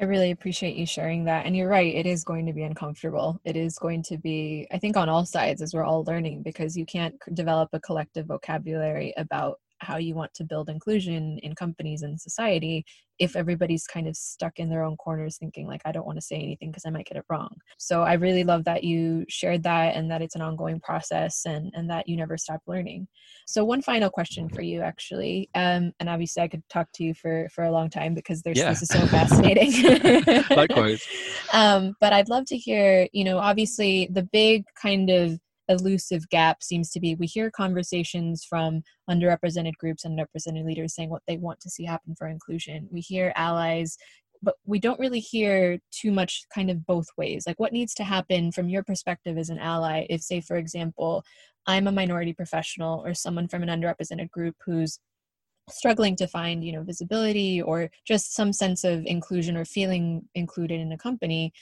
I 0.00 0.04
really 0.04 0.30
appreciate 0.30 0.76
you 0.76 0.86
sharing 0.86 1.24
that. 1.24 1.44
And 1.44 1.54
you're 1.54 1.68
right, 1.68 1.94
it 1.94 2.06
is 2.06 2.24
going 2.24 2.46
to 2.46 2.54
be 2.54 2.62
uncomfortable. 2.62 3.38
It 3.44 3.54
is 3.54 3.78
going 3.78 4.02
to 4.04 4.16
be, 4.16 4.66
I 4.72 4.78
think, 4.78 4.96
on 4.96 5.10
all 5.10 5.26
sides 5.26 5.60
as 5.60 5.74
we're 5.74 5.84
all 5.84 6.04
learning 6.04 6.42
because 6.42 6.74
you 6.74 6.86
can't 6.86 7.14
develop 7.34 7.68
a 7.74 7.80
collective 7.80 8.26
vocabulary 8.26 9.12
about 9.18 9.58
how 9.80 9.96
you 9.96 10.14
want 10.14 10.32
to 10.34 10.44
build 10.44 10.68
inclusion 10.68 11.38
in 11.42 11.54
companies 11.54 12.02
and 12.02 12.20
society 12.20 12.84
if 13.18 13.36
everybody's 13.36 13.86
kind 13.86 14.08
of 14.08 14.16
stuck 14.16 14.58
in 14.58 14.70
their 14.70 14.82
own 14.82 14.96
corners 14.96 15.36
thinking 15.36 15.66
like 15.66 15.82
i 15.84 15.92
don't 15.92 16.06
want 16.06 16.16
to 16.16 16.22
say 16.22 16.36
anything 16.36 16.70
because 16.70 16.84
i 16.86 16.90
might 16.90 17.06
get 17.06 17.16
it 17.16 17.24
wrong. 17.28 17.54
So 17.78 18.02
i 18.02 18.14
really 18.14 18.44
love 18.44 18.64
that 18.64 18.84
you 18.84 19.24
shared 19.28 19.62
that 19.64 19.96
and 19.96 20.10
that 20.10 20.22
it's 20.22 20.34
an 20.34 20.42
ongoing 20.42 20.80
process 20.80 21.42
and 21.46 21.70
and 21.74 21.88
that 21.90 22.08
you 22.08 22.16
never 22.16 22.36
stop 22.36 22.60
learning. 22.66 23.08
So 23.46 23.64
one 23.64 23.82
final 23.82 24.10
question 24.10 24.48
for 24.48 24.62
you 24.62 24.80
actually 24.80 25.50
um 25.54 25.92
and 26.00 26.08
obviously 26.08 26.42
i 26.42 26.48
could 26.48 26.62
talk 26.68 26.88
to 26.94 27.04
you 27.04 27.14
for 27.14 27.48
for 27.54 27.64
a 27.64 27.72
long 27.72 27.90
time 27.90 28.14
because 28.14 28.42
there's 28.42 28.58
yeah. 28.58 28.70
this 28.70 28.82
is 28.82 28.88
so 28.88 29.06
fascinating. 29.06 29.72
Likewise. 30.50 31.02
Um 31.52 31.94
but 32.00 32.12
i'd 32.12 32.28
love 32.28 32.44
to 32.46 32.56
hear 32.56 33.08
you 33.12 33.24
know 33.24 33.38
obviously 33.38 34.08
the 34.12 34.22
big 34.22 34.64
kind 34.80 35.10
of 35.10 35.38
elusive 35.70 36.28
gap 36.28 36.62
seems 36.62 36.90
to 36.90 37.00
be 37.00 37.14
we 37.14 37.26
hear 37.26 37.50
conversations 37.50 38.44
from 38.44 38.82
underrepresented 39.08 39.76
groups 39.78 40.04
and 40.04 40.18
underrepresented 40.18 40.66
leaders 40.66 40.94
saying 40.94 41.08
what 41.08 41.22
they 41.26 41.38
want 41.38 41.60
to 41.60 41.70
see 41.70 41.84
happen 41.84 42.14
for 42.18 42.26
inclusion. 42.26 42.88
We 42.90 43.00
hear 43.00 43.32
allies 43.36 43.96
but 44.42 44.54
we 44.64 44.78
don't 44.78 44.98
really 44.98 45.20
hear 45.20 45.78
too 45.90 46.10
much 46.10 46.44
kind 46.54 46.70
of 46.70 46.86
both 46.86 47.06
ways 47.16 47.44
like 47.46 47.60
what 47.60 47.72
needs 47.72 47.94
to 47.94 48.04
happen 48.04 48.50
from 48.50 48.68
your 48.68 48.82
perspective 48.82 49.36
as 49.36 49.50
an 49.50 49.58
ally 49.58 50.06
if 50.08 50.22
say 50.22 50.40
for 50.40 50.56
example 50.56 51.22
i'm 51.66 51.86
a 51.86 51.92
minority 51.92 52.32
professional 52.32 53.04
or 53.04 53.14
someone 53.14 53.48
from 53.48 53.62
an 53.62 53.68
underrepresented 53.68 54.30
group 54.30 54.56
who's 54.64 54.98
struggling 55.68 56.16
to 56.16 56.26
find 56.26 56.64
you 56.64 56.72
know 56.72 56.82
visibility 56.82 57.62
or 57.62 57.90
just 58.06 58.34
some 58.34 58.52
sense 58.52 58.84
of 58.84 59.04
inclusion 59.06 59.56
or 59.56 59.64
feeling 59.64 60.22
included 60.34 60.80
in 60.80 60.92
a 60.92 60.98
company 60.98 61.52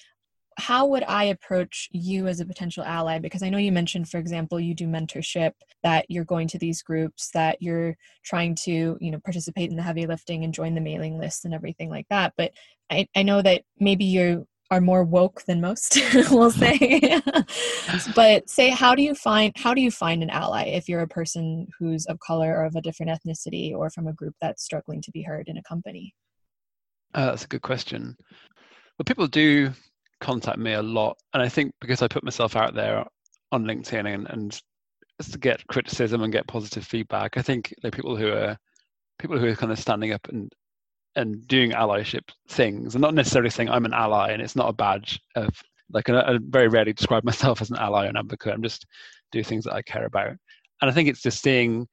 how 0.59 0.87
would 0.87 1.05
I 1.05 1.25
approach 1.25 1.89
you 1.93 2.27
as 2.27 2.41
a 2.41 2.47
potential 2.47 2.85
ally? 2.85 3.19
Because 3.19 3.43
I 3.43 3.49
know 3.49 3.59
you 3.59 3.73
mentioned, 3.73 4.09
for 4.09 4.19
example, 4.19 4.59
you 4.59 4.75
do 4.75 4.87
mentorship, 4.87 5.53
that 5.83 6.07
you're 6.09 6.25
going 6.25 6.49
to 6.49 6.59
these 6.59 6.83
groups, 6.83 7.31
that 7.33 7.63
you're 7.63 7.97
trying 8.25 8.57
to, 8.65 8.99
you 9.01 9.11
know, 9.11 9.21
participate 9.21 9.71
in 9.71 9.77
the 9.77 9.83
heavy 9.83 10.07
lifting 10.07 10.45
and 10.45 10.53
join 10.53 10.75
the 10.75 10.81
mailing 10.81 11.19
list 11.19 11.45
and 11.45 11.55
everything 11.55 11.91
like 11.91 12.07
that. 12.11 12.35
But 12.37 12.53
I, 12.91 13.07
I 13.15 13.23
know 13.23 13.41
that 13.41 13.63
maybe 13.79 14.05
you 14.05 14.47
are 14.71 14.81
more 14.81 15.05
woke 15.05 15.43
than 15.47 15.61
most, 15.61 15.99
we'll 16.31 16.51
say. 16.51 17.21
but 18.15 18.51
say, 18.51 18.69
how 18.69 18.95
do 18.95 19.03
you 19.03 19.15
find 19.15 19.53
how 19.57 19.75
do 19.75 19.81
you 19.81 19.91
find 19.91 20.23
an 20.23 20.31
ally 20.31 20.65
if 20.65 20.89
you're 20.89 21.01
a 21.01 21.09
person 21.09 21.69
who's 21.79 22.05
of 22.07 22.19
color 22.21 22.57
or 22.57 22.65
of 22.65 22.77
a 22.77 22.83
different 22.83 23.13
ethnicity 23.13 23.75
or 23.75 23.91
from 23.91 24.09
a 24.09 24.13
group 24.13 24.35
that's 24.41 24.65
struggling 24.65 25.01
to 25.03 25.11
be 25.11 25.23
heard 25.23 25.49
in 25.49 25.57
a 25.57 25.63
company? 25.63 26.15
Uh, 27.15 27.27
that's 27.27 27.45
a 27.45 27.49
good 27.49 27.63
question. 27.63 28.17
Well, 28.99 29.05
people 29.07 29.27
do 29.29 29.73
contact 30.21 30.59
me 30.59 30.73
a 30.75 30.83
lot, 30.83 31.19
and 31.35 31.43
I 31.43 31.49
think 31.49 31.73
because 31.81 32.03
I 32.03 32.09
put 32.09 32.25
myself 32.25 32.57
out 32.57 32.75
there 32.75 33.05
on 33.53 33.65
LinkedIn 33.65 34.13
and, 34.15 34.29
and 34.31 34.61
to 35.33 35.39
get 35.39 35.67
criticism 35.69 36.23
and 36.23 36.33
get 36.33 36.47
positive 36.47 36.87
feedback, 36.87 37.37
I 37.37 37.43
think 37.43 37.75
are 37.85 37.91
people 37.91 38.17
who 38.17 38.33
are 38.33 38.57
people 39.19 39.39
who 39.39 39.47
are 39.49 39.57
kind 39.57 39.73
of 39.73 39.79
standing 39.79 40.13
up 40.13 40.29
and 40.29 40.53
and 41.17 41.47
doing 41.49 41.73
allyship 41.73 42.31
things, 42.49 42.95
and 42.95 43.03
not 43.03 43.15
necessarily 43.15 43.51
saying 43.51 43.69
I'm 43.71 43.85
an 43.87 43.95
ally 43.95 44.31
and 44.33 44.43
it's 44.43 44.57
not 44.57 44.69
a 44.69 44.73
badge 44.73 45.21
of 45.37 45.51
like 45.91 46.09
I 46.11 46.39
very 46.43 46.69
rarely 46.69 46.93
describe 46.93 47.25
myself 47.31 47.63
as 47.63 47.71
an 47.71 47.77
ally 47.79 48.07
or 48.07 48.09
an 48.11 48.17
advocate. 48.17 48.53
I'm 48.55 48.63
just 48.63 48.87
do 49.33 49.43
things 49.43 49.65
that 49.65 49.75
I 49.75 49.83
care 49.83 50.07
about, 50.07 50.29
and 50.29 50.91
I 50.91 50.93
think 50.93 51.09
it's 51.09 51.23
just 51.23 51.43
seeing 51.43 51.87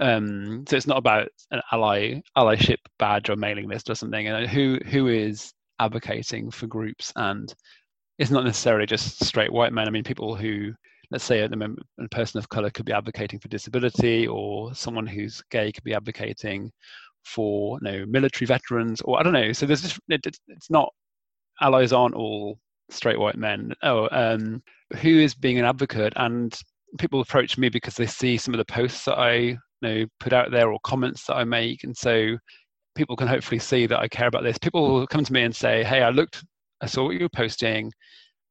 Um, 0.00 0.64
so 0.68 0.76
it's 0.76 0.86
not 0.86 0.98
about 0.98 1.28
an 1.50 1.60
ally 1.72 2.20
allyship 2.36 2.78
badge 2.98 3.30
or 3.30 3.36
mailing 3.36 3.68
list 3.68 3.90
or 3.90 3.94
something. 3.96 4.28
And 4.28 4.48
who 4.48 4.78
who 4.86 5.08
is 5.08 5.52
advocating 5.80 6.50
for 6.50 6.66
groups 6.66 7.12
and 7.16 7.54
it's 8.18 8.30
not 8.30 8.44
necessarily 8.44 8.86
just 8.86 9.24
straight 9.24 9.52
white 9.52 9.72
men. 9.72 9.86
I 9.86 9.90
mean, 9.90 10.02
people 10.02 10.34
who, 10.34 10.72
let's 11.10 11.24
say, 11.24 11.40
a, 11.40 11.48
a 11.48 12.08
person 12.08 12.38
of 12.38 12.48
color 12.48 12.70
could 12.70 12.84
be 12.84 12.92
advocating 12.92 13.38
for 13.38 13.48
disability, 13.48 14.26
or 14.26 14.74
someone 14.74 15.06
who's 15.06 15.40
gay 15.50 15.70
could 15.72 15.84
be 15.84 15.94
advocating 15.94 16.72
for 17.24 17.78
you 17.82 17.90
know, 17.90 18.06
military 18.06 18.46
veterans, 18.46 19.00
or 19.02 19.18
I 19.18 19.22
don't 19.22 19.32
know. 19.32 19.52
So 19.52 19.66
there's 19.66 19.82
just 19.82 20.00
it, 20.08 20.26
it's 20.26 20.70
not 20.70 20.92
allies 21.60 21.92
aren't 21.92 22.14
all 22.14 22.58
straight 22.90 23.18
white 23.18 23.36
men. 23.36 23.72
Oh, 23.82 24.08
um, 24.10 24.62
who 24.96 25.20
is 25.20 25.34
being 25.34 25.58
an 25.58 25.64
advocate? 25.64 26.12
And 26.16 26.58
people 26.98 27.20
approach 27.20 27.56
me 27.56 27.68
because 27.68 27.94
they 27.94 28.06
see 28.06 28.36
some 28.36 28.54
of 28.54 28.58
the 28.58 28.64
posts 28.72 29.04
that 29.04 29.18
I 29.18 29.34
you 29.36 29.58
know 29.82 30.06
put 30.18 30.32
out 30.32 30.50
there 30.50 30.72
or 30.72 30.80
comments 30.84 31.24
that 31.26 31.36
I 31.36 31.44
make, 31.44 31.84
and 31.84 31.96
so 31.96 32.36
people 32.98 33.16
can 33.16 33.28
hopefully 33.28 33.58
see 33.58 33.86
that 33.86 33.98
I 33.98 34.08
care 34.08 34.28
about 34.28 34.42
this. 34.42 34.58
People 34.58 35.06
come 35.06 35.24
to 35.24 35.32
me 35.32 35.42
and 35.42 35.56
say, 35.56 35.84
"Hey, 35.84 36.02
I 36.02 36.10
looked 36.10 36.44
I 36.80 36.86
saw 36.86 37.04
what 37.04 37.14
you 37.14 37.20
were 37.20 37.28
posting 37.28 37.92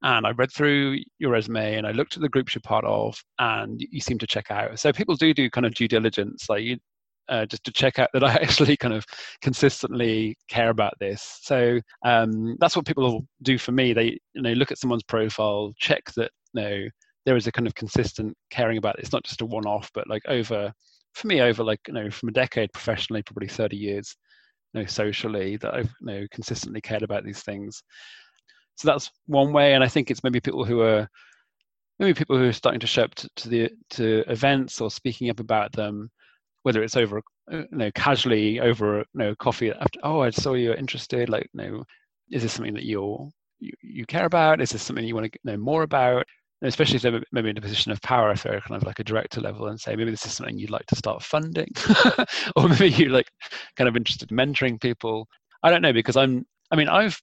and 0.04 0.28
I 0.28 0.32
read 0.32 0.52
through 0.52 1.00
your 1.18 1.32
resume 1.32 1.76
and 1.76 1.88
I 1.88 1.92
looked 1.92 2.16
at 2.16 2.22
the 2.22 2.30
groups 2.30 2.54
you're 2.54 2.62
part 2.62 2.86
of 2.86 3.18
and 3.40 3.80
you 3.80 4.00
seem 4.00 4.18
to 4.20 4.28
check 4.28 4.52
out. 4.52 4.80
So 4.80 4.94
people 4.94 5.16
do 5.16 5.34
do 5.34 5.50
kind 5.50 5.66
of 5.66 5.74
due 5.74 5.88
diligence, 5.88 6.48
like 6.50 6.64
you, 6.64 6.78
uh, 7.30 7.46
just 7.46 7.64
to 7.66 7.72
check 7.72 8.00
out 8.00 8.10
that 8.14 8.24
I 8.24 8.34
actually 8.42 8.78
kind 8.78 8.94
of 8.94 9.06
consistently 9.42 10.38
care 10.50 10.70
about 10.70 10.94
this. 11.00 11.40
So 11.42 11.80
um, 12.06 12.58
that's 12.60 12.76
what 12.76 12.86
people 12.86 13.26
do 13.42 13.58
for 13.58 13.72
me. 13.72 13.94
They 13.94 14.20
you 14.34 14.42
know 14.42 14.54
look 14.54 14.72
at 14.72 14.78
someone's 14.78 15.04
profile, 15.04 15.74
check 15.78 16.04
that 16.16 16.32
you 16.54 16.62
know 16.62 16.84
there 17.26 17.36
is 17.36 17.48
a 17.48 17.52
kind 17.52 17.68
of 17.68 17.76
consistent 17.76 18.36
caring 18.52 18.78
about 18.78 18.98
it. 18.98 19.02
It's 19.02 19.12
not 19.12 19.24
just 19.26 19.42
a 19.42 19.46
one-off, 19.46 19.90
but 19.94 20.08
like 20.08 20.24
over 20.28 20.72
for 21.16 21.28
me 21.28 21.42
over 21.42 21.64
like 21.64 21.80
you 21.88 21.94
know 21.94 22.10
from 22.12 22.30
a 22.30 22.34
decade 22.34 22.72
professionally, 22.74 23.24
probably 23.24 23.48
30 23.48 23.76
years 23.76 24.16
know, 24.74 24.86
socially 24.86 25.58
that 25.58 25.74
I've 25.74 25.94
you 26.02 26.08
know 26.08 26.28
consistently 26.32 26.82
cared 26.82 27.04
about 27.04 27.24
these 27.24 27.42
things. 27.42 27.84
So 28.76 28.88
that's 28.88 29.10
one 29.26 29.54
way, 29.54 29.74
and 29.74 29.84
I 29.84 29.88
think 29.88 30.12
it's 30.12 30.24
maybe 30.24 30.40
people 30.40 30.66
who 30.66 30.82
are 30.82 31.08
maybe 32.00 32.14
people 32.14 32.38
who 32.38 32.46
are 32.46 32.54
starting 32.54 32.80
to 32.82 32.88
show 32.88 33.04
up 33.04 33.16
to, 33.16 33.30
to 33.38 33.50
the 33.50 33.72
to 33.92 34.24
events 34.28 34.82
or 34.82 34.92
speaking 34.92 35.30
up 35.30 35.40
about 35.40 35.72
them, 35.72 36.10
whether 36.64 36.84
it's 36.84 36.98
over 36.98 37.22
uh, 37.52 37.58
you 37.58 37.68
know 37.72 37.92
casually 37.96 38.60
over 38.60 39.00
you 39.00 39.06
know 39.14 39.36
coffee 39.36 39.72
after 39.72 40.00
oh 40.04 40.22
I 40.22 40.30
saw 40.30 40.54
you're 40.54 40.76
interested 40.76 41.30
like 41.30 41.50
you 41.54 41.62
know 41.62 41.84
is 42.32 42.44
this 42.44 42.54
something 42.54 42.74
that 42.74 42.86
you're 42.86 43.30
you, 43.60 43.72
you 43.82 44.06
care 44.06 44.26
about 44.26 44.62
is 44.62 44.72
this 44.72 44.84
something 44.84 45.06
you 45.06 45.16
want 45.16 45.32
to 45.32 45.40
know 45.44 45.58
more 45.58 45.84
about 45.84 46.26
especially 46.62 46.96
if 46.96 47.02
they're 47.04 47.22
maybe 47.32 47.50
in 47.50 47.58
a 47.58 47.62
position 47.62 47.92
of 47.92 48.02
power, 48.02 48.32
if 48.32 48.44
they're 48.44 48.62
kind 48.62 48.82
of 48.82 48.86
like 48.86 49.00
a 49.00 49.04
director 49.04 49.42
level 49.42 49.68
and 49.68 49.80
say, 49.80 49.96
maybe 49.96 50.12
this 50.12 50.26
is 50.26 50.34
something 50.34 50.58
you'd 50.58 50.72
like 50.72 50.86
to 50.88 50.96
start 50.96 51.22
funding, 51.22 51.70
or 52.56 52.68
maybe 52.68 52.90
you're 52.90 53.12
like 53.12 53.30
kind 53.76 53.88
of 53.88 53.96
interested 53.96 54.32
in 54.32 54.38
mentoring 54.38 54.80
people. 54.80 55.28
I 55.64 55.70
don't 55.70 55.82
know 55.82 55.94
because 55.94 56.18
I'm, 56.18 56.46
I 56.72 56.76
mean, 56.76 56.88
I've 56.88 57.20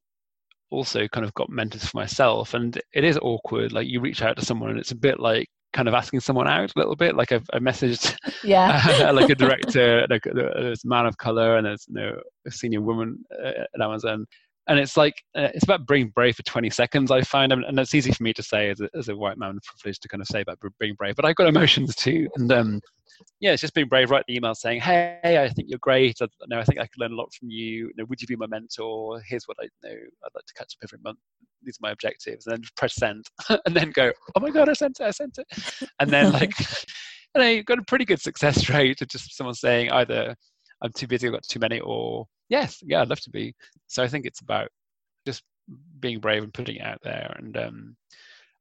also 0.70 1.06
kind 1.08 1.24
of 1.24 1.34
got 1.34 1.50
mentors 1.50 1.84
for 1.84 1.96
myself 1.96 2.54
and 2.54 2.80
it 2.92 3.04
is 3.04 3.18
awkward. 3.22 3.72
Like 3.72 3.88
you 3.88 4.00
reach 4.00 4.22
out 4.22 4.36
to 4.36 4.44
someone 4.44 4.70
and 4.70 4.78
it's 4.78 4.92
a 4.92 4.96
bit 4.96 5.20
like 5.20 5.48
kind 5.72 5.88
of 5.88 5.94
asking 5.94 6.20
someone 6.20 6.48
out 6.48 6.72
a 6.74 6.78
little 6.78 6.96
bit. 6.96 7.16
Like 7.16 7.32
I've, 7.32 7.46
I 7.52 7.58
messaged 7.58 8.16
yeah. 8.44 8.80
Uh, 9.08 9.12
like 9.12 9.30
a 9.30 9.34
director, 9.36 10.06
like 10.08 10.26
uh, 10.26 10.32
there's 10.34 10.84
a 10.84 10.88
man 10.88 11.06
of 11.06 11.18
color 11.18 11.56
and 11.56 11.66
there's 11.66 11.86
you 11.88 11.94
know, 11.94 12.16
a 12.46 12.50
senior 12.50 12.80
woman 12.80 13.18
uh, 13.44 13.64
at 13.74 13.80
Amazon 13.80 14.26
and 14.66 14.78
it's 14.78 14.96
like 14.96 15.22
uh, 15.36 15.48
it's 15.54 15.64
about 15.64 15.86
being 15.86 16.08
brave 16.08 16.36
for 16.36 16.42
20 16.42 16.70
seconds 16.70 17.10
i 17.10 17.20
find. 17.22 17.52
And 17.52 17.78
it's 17.78 17.94
easy 17.94 18.12
for 18.12 18.22
me 18.22 18.32
to 18.32 18.42
say 18.42 18.70
as 18.70 18.80
a, 18.80 18.88
as 18.94 19.08
a 19.08 19.16
white 19.16 19.38
man 19.38 19.58
privileged 19.64 20.02
to 20.02 20.08
kind 20.08 20.20
of 20.20 20.26
say 20.28 20.40
about 20.40 20.58
being 20.78 20.94
brave. 20.94 21.16
But 21.16 21.24
i've 21.24 21.36
got 21.36 21.48
emotions 21.48 21.94
too. 21.94 22.28
And 22.36 22.52
um 22.52 22.80
yeah 23.40 23.52
it's 23.52 23.60
just 23.60 23.74
being 23.74 23.88
brave. 23.88 24.10
Write 24.10 24.24
the 24.26 24.36
email 24.36 24.54
saying 24.54 24.80
hey 24.80 25.18
i 25.22 25.48
think 25.48 25.68
you're 25.68 25.78
great. 25.80 26.16
I 26.22 26.26
know 26.48 26.58
i 26.58 26.64
think 26.64 26.80
i 26.80 26.86
could 26.86 27.00
learn 27.00 27.12
a 27.12 27.16
lot 27.16 27.32
from 27.34 27.50
you, 27.50 27.88
you 27.88 27.92
know, 27.96 28.04
would 28.08 28.20
you 28.20 28.26
be 28.26 28.36
my 28.36 28.46
mentor? 28.46 29.20
Here's 29.26 29.44
what 29.44 29.56
i 29.60 29.68
know 29.82 29.94
i'd 29.94 30.34
like 30.34 30.46
to 30.46 30.54
catch 30.54 30.74
up 30.76 30.84
every 30.84 30.98
month. 31.04 31.18
These 31.62 31.76
are 31.76 31.88
my 31.88 31.92
objectives. 31.92 32.46
And 32.46 32.56
then 32.56 32.62
press 32.76 32.94
send. 32.94 33.26
And 33.66 33.76
then 33.76 33.90
go 33.90 34.12
oh 34.34 34.40
my 34.40 34.50
god 34.50 34.68
i 34.68 34.72
sent 34.72 34.98
it 35.00 35.04
i 35.04 35.10
sent 35.10 35.38
it. 35.38 35.88
And 36.00 36.10
then 36.10 36.32
like 36.40 36.58
you 36.58 37.42
know 37.42 37.48
you've 37.48 37.66
got 37.66 37.78
a 37.78 37.84
pretty 37.84 38.04
good 38.04 38.20
success 38.20 38.68
rate 38.70 39.02
of 39.02 39.08
just 39.08 39.36
someone 39.36 39.54
saying 39.54 39.90
either 39.90 40.34
i'm 40.82 40.92
too 40.92 41.06
busy 41.06 41.26
i've 41.26 41.32
got 41.32 41.42
too 41.42 41.58
many 41.58 41.80
or 41.80 42.26
yes, 42.54 42.82
yeah, 42.84 43.02
I'd 43.02 43.08
love 43.08 43.20
to 43.20 43.30
be. 43.30 43.54
So 43.88 44.02
I 44.02 44.08
think 44.08 44.26
it's 44.26 44.40
about 44.40 44.68
just 45.26 45.42
being 46.00 46.20
brave 46.20 46.42
and 46.42 46.54
putting 46.54 46.76
it 46.76 46.86
out 46.86 47.00
there. 47.02 47.34
And 47.38 47.56
um, 47.56 47.96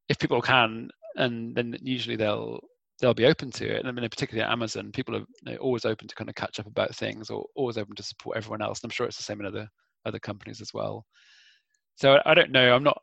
if 0.08 0.18
people 0.18 0.40
can, 0.42 0.90
and 1.16 1.54
then 1.54 1.76
usually 1.80 2.16
they'll 2.16 2.60
they'll 3.00 3.14
be 3.14 3.26
open 3.26 3.50
to 3.52 3.66
it. 3.72 3.80
And 3.80 3.88
I 3.88 3.92
mean, 3.92 4.08
particularly 4.08 4.44
at 4.44 4.52
Amazon, 4.52 4.92
people 4.92 5.16
are 5.16 5.56
always 5.56 5.84
open 5.84 6.08
to 6.08 6.14
kind 6.14 6.30
of 6.30 6.36
catch 6.36 6.58
up 6.58 6.66
about 6.66 6.94
things, 6.94 7.30
or 7.30 7.46
always 7.54 7.78
open 7.78 7.94
to 7.96 8.02
support 8.02 8.36
everyone 8.36 8.62
else. 8.62 8.80
And 8.80 8.90
I'm 8.90 8.94
sure 8.94 9.06
it's 9.06 9.16
the 9.16 9.22
same 9.22 9.40
in 9.40 9.46
other 9.46 9.68
other 10.06 10.18
companies 10.18 10.60
as 10.60 10.74
well. 10.74 11.06
So 11.96 12.18
I 12.26 12.34
don't 12.34 12.50
know. 12.50 12.74
I'm 12.74 12.84
not. 12.84 13.00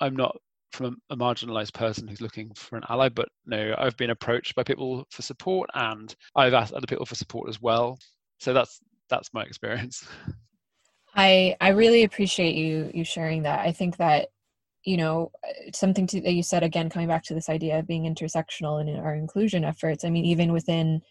I'm 0.00 0.16
not 0.16 0.36
from 0.72 0.96
a, 1.10 1.16
marginalized 1.16 1.72
person 1.72 2.08
who's 2.08 2.20
looking 2.20 2.52
for 2.54 2.76
an 2.76 2.82
ally, 2.88 3.08
but 3.08 3.28
no, 3.46 3.76
I've 3.78 3.96
been 3.96 4.10
approached 4.10 4.56
by 4.56 4.64
people 4.64 5.06
for 5.10 5.22
support, 5.22 5.70
and 5.74 6.12
I've 6.34 6.54
asked 6.54 6.74
other 6.74 6.88
people 6.88 7.06
for 7.06 7.14
support 7.14 7.48
as 7.48 7.60
well. 7.62 7.96
So 8.40 8.52
that's 8.52 8.80
that's 9.14 9.32
my 9.32 9.42
experience. 9.42 10.06
I 11.14 11.56
I 11.60 11.68
really 11.68 12.04
appreciate 12.04 12.54
you 12.54 12.90
you 12.92 13.04
sharing 13.04 13.42
that. 13.42 13.60
I 13.60 13.72
think 13.72 13.96
that 13.98 14.28
you 14.84 14.96
know 14.96 15.30
something 15.72 16.06
to, 16.08 16.20
that 16.20 16.32
you 16.32 16.42
said 16.42 16.62
again 16.62 16.90
coming 16.90 17.08
back 17.08 17.22
to 17.24 17.34
this 17.34 17.48
idea 17.48 17.78
of 17.78 17.86
being 17.86 18.04
intersectional 18.04 18.80
in 18.80 18.94
our 18.98 19.14
inclusion 19.14 19.64
efforts. 19.64 20.04
I 20.04 20.10
mean 20.10 20.24
even 20.24 20.52
within 20.52 21.02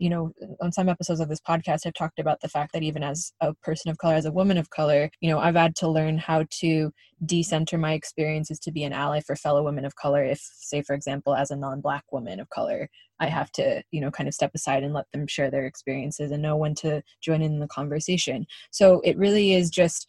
you 0.00 0.08
know 0.08 0.32
on 0.60 0.72
some 0.72 0.88
episodes 0.88 1.20
of 1.20 1.28
this 1.28 1.40
podcast 1.40 1.86
i've 1.86 1.94
talked 1.94 2.18
about 2.18 2.40
the 2.40 2.48
fact 2.48 2.72
that 2.72 2.82
even 2.82 3.02
as 3.02 3.32
a 3.40 3.54
person 3.54 3.90
of 3.90 3.98
color 3.98 4.14
as 4.14 4.24
a 4.24 4.32
woman 4.32 4.56
of 4.56 4.70
color 4.70 5.10
you 5.20 5.30
know 5.30 5.38
i've 5.38 5.54
had 5.54 5.76
to 5.76 5.86
learn 5.88 6.16
how 6.16 6.44
to 6.50 6.90
decenter 7.26 7.76
my 7.76 7.92
experiences 7.92 8.58
to 8.58 8.72
be 8.72 8.82
an 8.82 8.94
ally 8.94 9.20
for 9.20 9.36
fellow 9.36 9.62
women 9.62 9.84
of 9.84 9.94
color. 9.94 10.24
If 10.24 10.40
say 10.40 10.82
for 10.82 10.94
example 10.94 11.34
as 11.34 11.50
a 11.50 11.56
non-black 11.56 12.04
woman 12.10 12.40
of 12.40 12.48
color 12.48 12.88
i 13.20 13.26
have 13.26 13.52
to 13.52 13.82
you 13.90 14.00
know 14.00 14.10
kind 14.10 14.26
of 14.26 14.34
step 14.34 14.52
aside 14.54 14.82
and 14.82 14.94
let 14.94 15.04
them 15.12 15.26
share 15.26 15.50
their 15.50 15.66
experiences 15.66 16.30
and 16.30 16.42
know 16.42 16.56
when 16.56 16.74
to 16.76 17.02
join 17.20 17.42
in 17.42 17.60
the 17.60 17.68
conversation. 17.68 18.46
So 18.70 19.00
it 19.04 19.18
really 19.18 19.52
is 19.52 19.68
just 19.68 20.08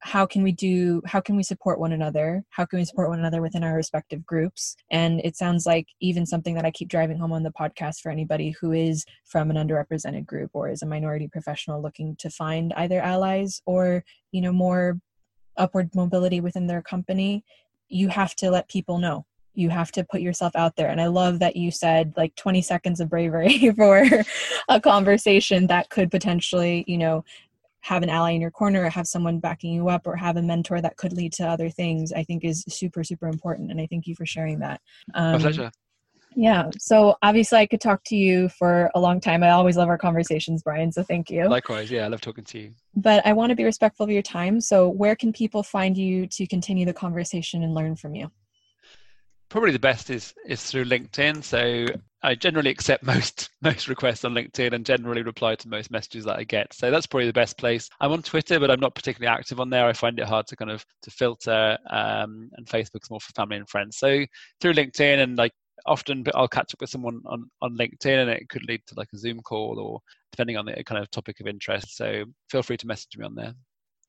how 0.00 0.26
can 0.26 0.42
we 0.42 0.52
do 0.52 1.02
how 1.06 1.20
can 1.20 1.36
we 1.36 1.42
support 1.42 1.80
one 1.80 1.92
another? 1.92 2.44
How 2.50 2.64
can 2.64 2.78
we 2.78 2.84
support 2.84 3.08
one 3.08 3.18
another 3.18 3.42
within 3.42 3.64
our 3.64 3.74
respective 3.74 4.24
groups? 4.24 4.76
And 4.90 5.20
it 5.24 5.36
sounds 5.36 5.66
like 5.66 5.88
even 6.00 6.24
something 6.26 6.54
that 6.54 6.64
i 6.64 6.70
keep 6.70 6.88
driving 6.88 7.18
home 7.18 7.32
on 7.32 7.42
the 7.42 7.52
podcast 7.52 8.00
for 8.00 8.10
anybody 8.10 8.54
who 8.60 8.72
is 8.72 9.04
from 9.24 9.50
an 9.50 9.56
underrepresented 9.56 10.26
group 10.26 10.50
or 10.54 10.68
is 10.68 10.82
a 10.82 10.86
minority 10.86 11.28
professional 11.28 11.82
looking 11.82 12.16
to 12.16 12.30
find 12.30 12.72
either 12.74 13.00
allies 13.00 13.60
or 13.66 14.04
you 14.32 14.40
know 14.40 14.52
more 14.52 14.98
upward 15.56 15.92
mobility 15.94 16.40
within 16.40 16.66
their 16.66 16.82
company 16.82 17.44
you 17.88 18.08
have 18.08 18.34
to 18.36 18.50
let 18.50 18.68
people 18.68 18.98
know. 18.98 19.24
You 19.54 19.70
have 19.70 19.90
to 19.92 20.04
put 20.04 20.20
yourself 20.20 20.54
out 20.54 20.76
there. 20.76 20.88
And 20.88 21.00
i 21.00 21.06
love 21.06 21.40
that 21.40 21.56
you 21.56 21.70
said 21.70 22.12
like 22.16 22.34
20 22.36 22.62
seconds 22.62 23.00
of 23.00 23.08
bravery 23.08 23.72
for 23.76 24.06
a 24.68 24.80
conversation 24.80 25.66
that 25.66 25.90
could 25.90 26.10
potentially 26.10 26.84
you 26.86 26.98
know 26.98 27.24
have 27.80 28.02
an 28.02 28.08
ally 28.08 28.30
in 28.32 28.40
your 28.40 28.50
corner 28.50 28.84
or 28.84 28.90
have 28.90 29.06
someone 29.06 29.38
backing 29.38 29.72
you 29.72 29.88
up 29.88 30.06
or 30.06 30.16
have 30.16 30.36
a 30.36 30.42
mentor 30.42 30.80
that 30.80 30.96
could 30.96 31.12
lead 31.12 31.32
to 31.32 31.46
other 31.46 31.70
things 31.70 32.12
i 32.12 32.22
think 32.22 32.44
is 32.44 32.64
super 32.68 33.02
super 33.04 33.28
important 33.28 33.70
and 33.70 33.80
i 33.80 33.86
thank 33.90 34.06
you 34.06 34.14
for 34.14 34.26
sharing 34.26 34.58
that. 34.58 34.80
Um, 35.14 35.32
My 35.32 35.38
pleasure. 35.38 35.70
yeah 36.36 36.70
so 36.78 37.16
obviously 37.22 37.58
i 37.58 37.66
could 37.66 37.80
talk 37.80 38.02
to 38.06 38.16
you 38.16 38.48
for 38.50 38.90
a 38.94 39.00
long 39.00 39.20
time. 39.20 39.42
I 39.42 39.50
always 39.50 39.76
love 39.76 39.88
our 39.88 39.98
conversations 39.98 40.62
brian 40.62 40.92
so 40.92 41.02
thank 41.02 41.30
you. 41.30 41.48
Likewise 41.48 41.90
yeah 41.90 42.04
i 42.04 42.08
love 42.08 42.20
talking 42.20 42.44
to 42.44 42.58
you. 42.58 42.72
But 42.96 43.24
i 43.26 43.32
want 43.32 43.50
to 43.50 43.56
be 43.56 43.64
respectful 43.64 44.04
of 44.04 44.10
your 44.10 44.22
time 44.22 44.60
so 44.60 44.88
where 44.88 45.16
can 45.16 45.32
people 45.32 45.62
find 45.62 45.96
you 45.96 46.26
to 46.28 46.46
continue 46.46 46.84
the 46.86 46.92
conversation 46.92 47.62
and 47.62 47.74
learn 47.74 47.96
from 47.96 48.14
you 48.14 48.30
probably 49.48 49.72
the 49.72 49.78
best 49.78 50.10
is 50.10 50.34
is 50.46 50.62
through 50.64 50.84
linkedin 50.84 51.42
so 51.42 51.86
I 52.22 52.34
generally 52.34 52.70
accept 52.70 53.02
most 53.04 53.50
most 53.62 53.88
requests 53.88 54.24
on 54.24 54.34
LinkedIn 54.34 54.72
and 54.72 54.84
generally 54.84 55.22
reply 55.22 55.54
to 55.56 55.68
most 55.68 55.90
messages 55.90 56.24
that 56.24 56.38
I 56.38 56.44
get. 56.44 56.72
So 56.74 56.90
that's 56.90 57.06
probably 57.06 57.26
the 57.26 57.32
best 57.32 57.56
place. 57.58 57.88
I'm 58.00 58.12
on 58.12 58.22
Twitter, 58.22 58.58
but 58.58 58.70
I'm 58.70 58.80
not 58.80 58.94
particularly 58.94 59.34
active 59.34 59.60
on 59.60 59.70
there. 59.70 59.86
I 59.86 59.92
find 59.92 60.18
it 60.18 60.26
hard 60.26 60.46
to 60.48 60.56
kind 60.56 60.70
of 60.70 60.84
to 61.02 61.10
filter, 61.10 61.78
um, 61.90 62.50
and 62.56 62.66
Facebook's 62.66 63.10
more 63.10 63.20
for 63.20 63.32
family 63.34 63.56
and 63.56 63.68
friends. 63.68 63.98
So 63.98 64.24
through 64.60 64.74
LinkedIn 64.74 65.22
and 65.22 65.36
like 65.36 65.52
often 65.86 66.24
I'll 66.34 66.48
catch 66.48 66.74
up 66.74 66.80
with 66.80 66.90
someone 66.90 67.20
on, 67.26 67.48
on 67.62 67.76
LinkedIn 67.76 68.22
and 68.22 68.30
it 68.30 68.48
could 68.48 68.66
lead 68.68 68.82
to 68.88 68.94
like 68.96 69.08
a 69.14 69.18
Zoom 69.18 69.40
call 69.40 69.78
or 69.78 70.00
depending 70.32 70.56
on 70.56 70.66
the 70.66 70.82
kind 70.84 71.00
of 71.00 71.10
topic 71.10 71.40
of 71.40 71.46
interest. 71.46 71.96
So 71.96 72.24
feel 72.50 72.62
free 72.62 72.76
to 72.78 72.86
message 72.86 73.16
me 73.16 73.24
on 73.24 73.34
there. 73.34 73.54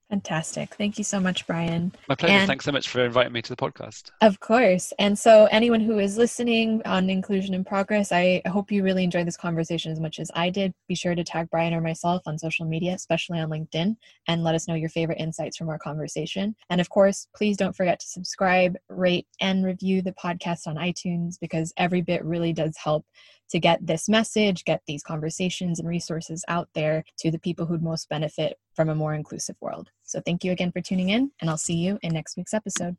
Fantastic. 0.09 0.73
Thank 0.73 0.97
you 0.97 1.03
so 1.03 1.19
much, 1.19 1.45
Brian. 1.45 1.91
My 2.07 2.15
pleasure. 2.15 2.33
And 2.33 2.47
Thanks 2.47 2.65
so 2.65 2.71
much 2.71 2.89
for 2.89 3.05
inviting 3.05 3.31
me 3.31 3.43
to 3.43 3.49
the 3.49 3.55
podcast. 3.55 4.09
Of 4.21 4.39
course. 4.39 4.91
And 4.97 5.17
so, 5.17 5.47
anyone 5.51 5.81
who 5.81 5.99
is 5.99 6.17
listening 6.17 6.81
on 6.85 7.11
Inclusion 7.11 7.53
in 7.53 7.63
Progress, 7.63 8.11
I 8.11 8.41
hope 8.47 8.71
you 8.71 8.81
really 8.83 9.03
enjoyed 9.03 9.27
this 9.27 9.37
conversation 9.37 9.91
as 9.91 9.99
much 9.99 10.19
as 10.19 10.31
I 10.33 10.49
did. 10.49 10.73
Be 10.87 10.95
sure 10.95 11.13
to 11.13 11.23
tag 11.23 11.49
Brian 11.51 11.75
or 11.75 11.81
myself 11.81 12.23
on 12.25 12.39
social 12.39 12.65
media, 12.65 12.93
especially 12.95 13.39
on 13.39 13.51
LinkedIn, 13.51 13.97
and 14.27 14.43
let 14.43 14.55
us 14.55 14.67
know 14.67 14.73
your 14.73 14.89
favorite 14.89 15.19
insights 15.19 15.57
from 15.57 15.69
our 15.69 15.77
conversation. 15.77 16.55
And 16.71 16.81
of 16.81 16.89
course, 16.89 17.27
please 17.35 17.55
don't 17.55 17.75
forget 17.75 17.99
to 17.99 18.07
subscribe, 18.07 18.77
rate, 18.89 19.27
and 19.39 19.63
review 19.63 20.01
the 20.01 20.13
podcast 20.13 20.65
on 20.65 20.75
iTunes 20.75 21.35
because 21.39 21.71
every 21.77 22.01
bit 22.01 22.25
really 22.25 22.51
does 22.51 22.75
help 22.77 23.05
to 23.49 23.59
get 23.59 23.85
this 23.85 24.07
message, 24.07 24.63
get 24.63 24.81
these 24.87 25.03
conversations 25.03 25.79
and 25.79 25.87
resources 25.87 26.43
out 26.47 26.69
there 26.73 27.03
to 27.17 27.31
the 27.31 27.39
people 27.39 27.65
who'd 27.65 27.83
most 27.83 28.07
benefit 28.09 28.57
from 28.75 28.89
a 28.89 28.95
more 28.95 29.13
inclusive 29.13 29.55
world. 29.59 29.89
So 30.09 30.19
thank 30.25 30.43
you 30.43 30.51
again 30.51 30.71
for 30.71 30.81
tuning 30.81 31.09
in, 31.09 31.31
and 31.39 31.51
I'll 31.51 31.57
see 31.57 31.75
you 31.75 31.99
in 32.01 32.13
next 32.13 32.35
week's 32.35 32.55
episode. 32.55 32.97